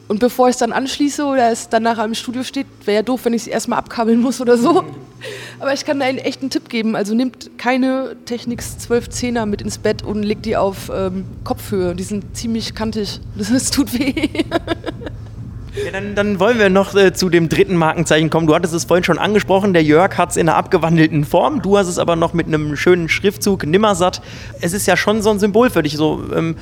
Und 0.09 0.21
bevor 0.21 0.49
ich 0.49 0.55
es 0.55 0.59
dann 0.59 0.73
anschließe 0.73 1.25
oder 1.25 1.51
es 1.53 1.69
dann 1.69 1.83
nachher 1.83 2.07
im 2.07 2.15
Studio 2.15 2.43
steht, 2.43 2.67
wäre 2.87 2.97
ja 2.97 3.03
doof, 3.03 3.27
wenn 3.27 3.35
ich 3.35 3.43
es 3.43 3.49
erstmal 3.49 3.79
abkabeln 3.79 4.21
muss 4.21 4.41
oder 4.41 4.57
so. 4.57 4.85
Aber 5.61 5.75
ich 5.75 5.85
kann 5.85 6.01
da 6.01 6.07
einen 6.07 6.19
echten 6.19 6.49
Tipp 6.49 6.71
geben. 6.71 6.97
Also 6.97 7.15
nehmt 7.15 7.51
keine 7.59 8.17
Technics 8.25 8.79
1210er 8.89 9.45
mit 9.45 9.61
ins 9.61 9.77
Bett 9.77 10.03
und 10.03 10.23
legt 10.23 10.47
die 10.47 10.57
auf 10.57 10.91
ähm, 10.95 11.27
Kopfhöhe. 11.45 11.95
Die 11.95 12.05
sind 12.05 12.37
ziemlich 12.37 12.75
kantig. 12.75 13.21
Das, 13.37 13.53
das 13.53 13.71
tut 13.71 13.93
weh. 13.99 14.15
Ja, 15.85 15.93
dann, 15.93 16.15
dann, 16.15 16.41
wollen 16.41 16.59
wir 16.59 16.71
noch 16.71 16.95
äh, 16.95 17.13
zu 17.13 17.29
dem 17.29 17.49
dritten 17.49 17.77
Markenzeichen 17.77 18.31
kommen. 18.31 18.47
Du 18.47 18.55
hattest 18.55 18.75
es 18.75 18.85
vorhin 18.85 19.05
schon 19.05 19.19
angesprochen, 19.19 19.73
der 19.73 19.83
Jörg 19.83 20.17
hat 20.17 20.31
es 20.31 20.37
in 20.37 20.49
einer 20.49 20.57
abgewandelten 20.57 21.25
Form. 21.25 21.63
Du 21.63 21.79
hast 21.79 21.89
es 21.89 21.99
aber 21.99 22.17
noch 22.17 22.33
mit 22.33 22.47
einem 22.47 22.77
schönen 22.77 23.09
Schriftzug, 23.09 23.65
Nimmersatt. 23.65 24.21
Es 24.61 24.73
ist 24.73 24.87
ja 24.87 24.97
schon 24.97 25.23
so 25.23 25.31
ein 25.31 25.39
Symbol 25.39 25.71
für 25.71 25.83
dich. 25.83 25.97
So, 25.97 26.23
ähm, 26.35 26.57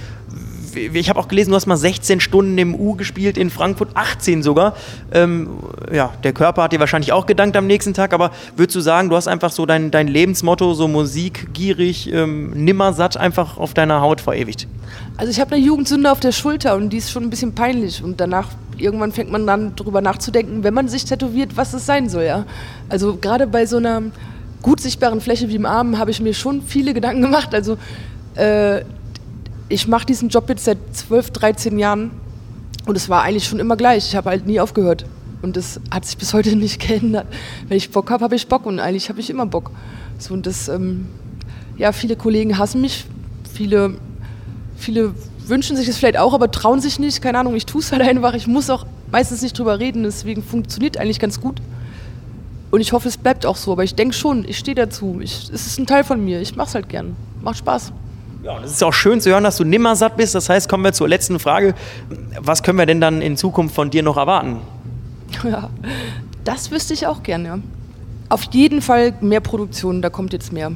ich 0.76 1.08
habe 1.08 1.18
auch 1.18 1.28
gelesen, 1.28 1.50
du 1.50 1.56
hast 1.56 1.66
mal 1.66 1.76
16 1.76 2.20
Stunden 2.20 2.56
im 2.58 2.74
U 2.74 2.94
gespielt 2.94 3.38
in 3.38 3.50
Frankfurt, 3.50 3.90
18 3.94 4.42
sogar. 4.42 4.76
Ähm, 5.12 5.48
ja, 5.92 6.12
der 6.22 6.32
Körper 6.32 6.64
hat 6.64 6.72
dir 6.72 6.80
wahrscheinlich 6.80 7.12
auch 7.12 7.26
gedankt 7.26 7.56
am 7.56 7.66
nächsten 7.66 7.94
Tag, 7.94 8.12
aber 8.12 8.30
würdest 8.56 8.76
du 8.76 8.80
sagen, 8.80 9.08
du 9.08 9.16
hast 9.16 9.28
einfach 9.28 9.50
so 9.50 9.66
dein, 9.66 9.90
dein 9.90 10.08
Lebensmotto, 10.08 10.74
so 10.74 10.88
musikgierig, 10.88 12.12
ähm, 12.12 12.50
nimmersatt, 12.50 13.16
einfach 13.16 13.58
auf 13.58 13.74
deiner 13.74 14.00
Haut 14.00 14.20
verewigt? 14.20 14.66
Also 15.16 15.30
ich 15.30 15.40
habe 15.40 15.54
eine 15.54 15.64
Jugendsünde 15.64 16.10
auf 16.10 16.20
der 16.20 16.32
Schulter 16.32 16.76
und 16.76 16.90
die 16.90 16.98
ist 16.98 17.10
schon 17.10 17.24
ein 17.24 17.30
bisschen 17.30 17.54
peinlich 17.54 18.02
und 18.02 18.20
danach 18.20 18.48
irgendwann 18.78 19.12
fängt 19.12 19.30
man 19.30 19.46
dann 19.46 19.74
darüber 19.74 20.00
nachzudenken, 20.00 20.62
wenn 20.62 20.74
man 20.74 20.88
sich 20.88 21.04
tätowiert, 21.04 21.56
was 21.56 21.72
es 21.72 21.86
sein 21.86 22.08
soll, 22.08 22.24
ja. 22.24 22.44
Also 22.88 23.16
gerade 23.16 23.46
bei 23.46 23.64
so 23.66 23.78
einer 23.78 24.02
gut 24.62 24.80
sichtbaren 24.80 25.20
Fläche 25.20 25.48
wie 25.48 25.54
im 25.54 25.64
Arm 25.66 25.98
habe 25.98 26.10
ich 26.10 26.20
mir 26.20 26.34
schon 26.34 26.62
viele 26.62 26.92
Gedanken 26.92 27.22
gemacht. 27.22 27.54
Also 27.54 27.78
äh, 28.34 28.82
ich 29.68 29.88
mache 29.88 30.07
diesen 30.07 30.29
Job 30.29 30.48
jetzt 30.48 30.64
seit 30.64 30.79
12, 30.92 31.31
13 31.31 31.79
Jahren 31.79 32.11
und 32.87 32.96
es 32.96 33.09
war 33.09 33.22
eigentlich 33.22 33.44
schon 33.44 33.59
immer 33.59 33.76
gleich. 33.76 34.09
Ich 34.09 34.16
habe 34.16 34.31
halt 34.31 34.46
nie 34.46 34.61
aufgehört. 34.61 35.05
Und 35.42 35.57
das 35.57 35.81
hat 35.90 36.05
sich 36.05 36.16
bis 36.16 36.33
heute 36.35 36.57
nicht 36.57 36.81
geändert. 36.81 37.26
Wenn 37.68 37.76
ich 37.76 37.90
Bock 37.90 38.11
habe, 38.11 38.24
habe 38.24 38.35
ich 38.35 38.46
Bock 38.46 38.66
und 38.66 38.81
eigentlich 38.81 39.09
habe 39.09 39.20
ich 39.20 39.31
immer 39.31 39.46
Bock. 39.46 39.70
So, 40.18 40.35
und 40.35 40.46
das, 40.46 40.68
ähm, 40.68 41.07
ja, 41.76 41.92
viele 41.92 42.16
Kollegen 42.16 42.59
hassen 42.59 42.81
mich, 42.81 43.05
viele, 43.52 43.96
viele 44.76 45.12
wünschen 45.46 45.76
sich 45.76 45.87
das 45.87 45.98
vielleicht 45.98 46.18
auch, 46.18 46.33
aber 46.33 46.50
trauen 46.50 46.81
sich 46.81 46.98
nicht. 46.98 47.20
Keine 47.20 47.38
Ahnung, 47.38 47.55
ich 47.55 47.66
tue 47.66 47.81
es 47.81 47.92
halt 47.92 48.02
einfach. 48.02 48.35
Ich 48.35 48.46
muss 48.46 48.70
auch 48.70 48.87
meistens 49.11 49.42
nicht 49.42 49.59
drüber 49.59 49.79
reden, 49.79 50.05
deswegen 50.05 50.42
funktioniert 50.42 50.96
eigentlich 50.96 51.20
ganz 51.20 51.40
gut. 51.40 51.61
Und 52.70 52.81
ich 52.81 52.92
hoffe, 52.92 53.09
es 53.09 53.16
bleibt 53.16 53.46
auch 53.46 53.57
so. 53.57 53.72
Aber 53.72 53.85
ich 53.85 53.94
denke 53.94 54.14
schon, 54.14 54.44
ich 54.46 54.59
stehe 54.59 54.74
dazu. 54.74 55.18
Ich, 55.20 55.50
es 55.52 55.66
ist 55.66 55.79
ein 55.79 55.87
Teil 55.87 56.05
von 56.05 56.24
mir. 56.24 56.40
Ich 56.40 56.57
mache 56.57 56.68
es 56.68 56.74
halt 56.74 56.88
gern. 56.88 57.16
Macht 57.42 57.59
Spaß. 57.59 57.92
Ja, 58.46 58.52
und 58.52 58.64
es 58.64 58.70
ist 58.70 58.85
auch 58.85 58.92
schön 58.92 59.20
zu 59.20 59.28
hören, 59.30 59.42
dass 59.42 59.56
du 59.56 59.64
nimmer 59.64 59.96
satt 59.96 60.16
bist. 60.16 60.37
Das 60.37 60.48
heißt, 60.48 60.68
kommen 60.68 60.85
wir 60.85 60.92
zur 60.92 61.09
letzten 61.09 61.40
Frage. 61.40 61.74
Was 62.40 62.62
können 62.62 62.78
wir 62.78 62.87
denn 62.87 63.00
dann 63.00 63.20
in 63.20 63.37
Zukunft 63.37 63.74
von 63.74 63.90
dir 63.90 64.02
noch 64.02 64.16
erwarten? 64.16 64.61
Ja, 65.42 65.68
das 66.44 66.70
wüsste 66.70 66.94
ich 66.94 67.09
auch 67.09 67.24
gerne. 67.24 67.48
Ja. 67.48 67.59
Auf 68.28 68.44
jeden 68.52 68.80
Fall 68.80 69.12
mehr 69.20 69.40
Produktion, 69.40 70.00
da 70.00 70.09
kommt 70.09 70.32
jetzt 70.32 70.52
mehr. 70.52 70.70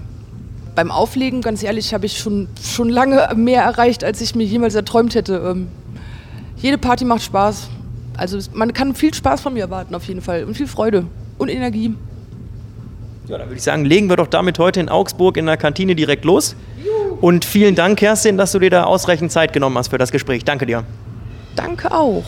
Beim 0.74 0.90
Auflegen, 0.90 1.40
ganz 1.40 1.62
ehrlich, 1.62 1.94
habe 1.94 2.06
ich 2.06 2.18
schon, 2.18 2.48
schon 2.60 2.88
lange 2.88 3.28
mehr 3.36 3.62
erreicht, 3.62 4.02
als 4.02 4.20
ich 4.20 4.34
mir 4.34 4.42
jemals 4.42 4.74
erträumt 4.74 5.14
hätte. 5.14 5.36
Ähm, 5.36 5.68
jede 6.56 6.76
Party 6.76 7.04
macht 7.04 7.22
Spaß. 7.22 7.70
Also 8.16 8.38
man 8.52 8.72
kann 8.72 8.96
viel 8.96 9.14
Spaß 9.14 9.40
von 9.40 9.54
mir 9.54 9.60
erwarten, 9.60 9.94
auf 9.94 10.04
jeden 10.04 10.20
Fall. 10.20 10.42
Und 10.42 10.56
viel 10.56 10.66
Freude 10.66 11.06
und 11.38 11.48
Energie. 11.48 11.94
Ja, 13.28 13.38
dann 13.38 13.46
würde 13.46 13.58
ich 13.58 13.62
sagen, 13.62 13.84
legen 13.84 14.08
wir 14.08 14.16
doch 14.16 14.26
damit 14.26 14.58
heute 14.58 14.80
in 14.80 14.88
Augsburg 14.88 15.36
in 15.36 15.46
der 15.46 15.56
Kantine 15.56 15.94
direkt 15.94 16.24
los. 16.24 16.56
Und 17.20 17.44
vielen 17.44 17.74
Dank, 17.74 17.98
Kerstin, 17.98 18.38
dass 18.38 18.52
du 18.52 18.58
dir 18.58 18.70
da 18.70 18.84
ausreichend 18.84 19.30
Zeit 19.30 19.52
genommen 19.52 19.76
hast 19.76 19.88
für 19.88 19.98
das 19.98 20.10
Gespräch. 20.10 20.44
Danke 20.44 20.66
dir. 20.66 20.84
Danke 21.54 21.92
auch. 21.92 22.24